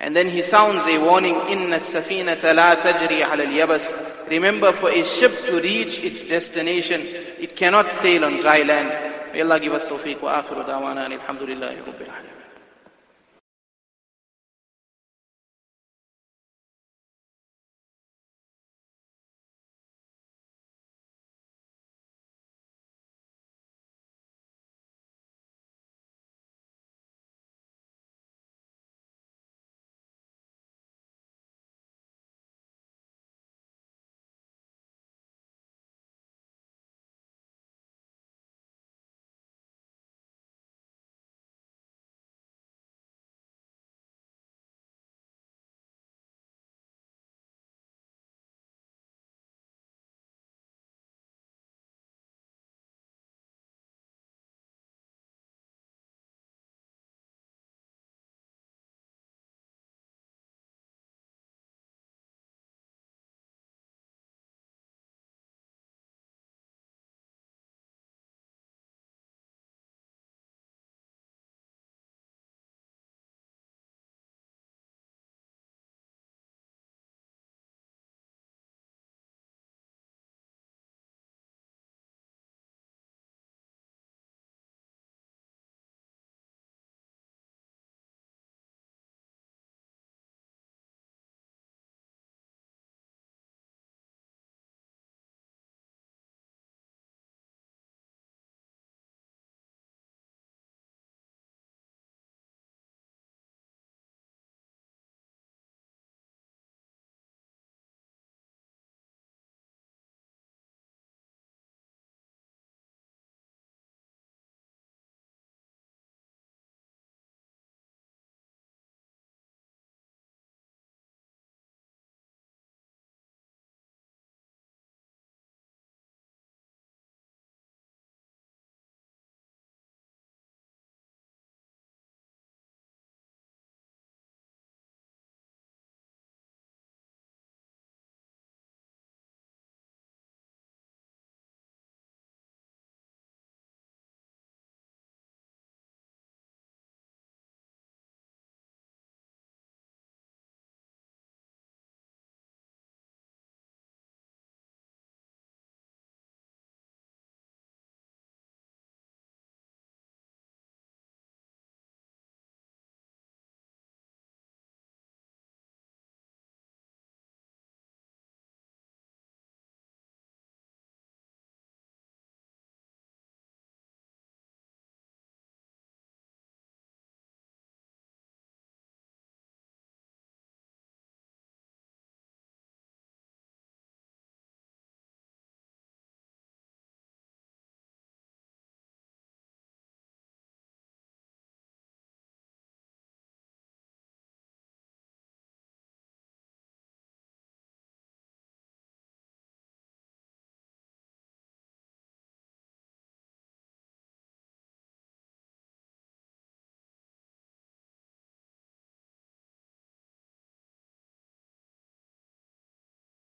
And 0.01 0.15
then 0.15 0.29
he 0.29 0.43
sounds 0.43 0.87
a 0.87 0.99
warning, 0.99 1.35
إِنَّ 1.35 1.73
السَّفِينَةَ 1.73 2.41
لَا 2.41 2.75
تَجْرِي 2.75 3.23
عَلَى 3.23 3.47
الْيَبَسِ 3.47 4.29
Remember, 4.29 4.73
for 4.73 4.91
a 4.91 5.03
ship 5.05 5.33
to 5.47 5.61
reach 5.61 5.99
its 6.01 6.25
destination, 6.25 7.01
it 7.03 7.57
cannot 7.57 7.93
sail 7.93 8.25
on 8.25 8.41
dry 8.41 8.63
land. 8.63 9.33
May 9.33 9.43
Allah 9.43 9.61
give 9.61 9.73
us 9.73 9.87
tawfiq 9.87 10.21
wa 10.21 10.43
akhiru 10.43 10.67
da'wana 10.67 11.07
and 11.07 11.15
alhamdulillahi 11.15 11.85
rabbil 11.85 12.09
alamin. 12.09 12.38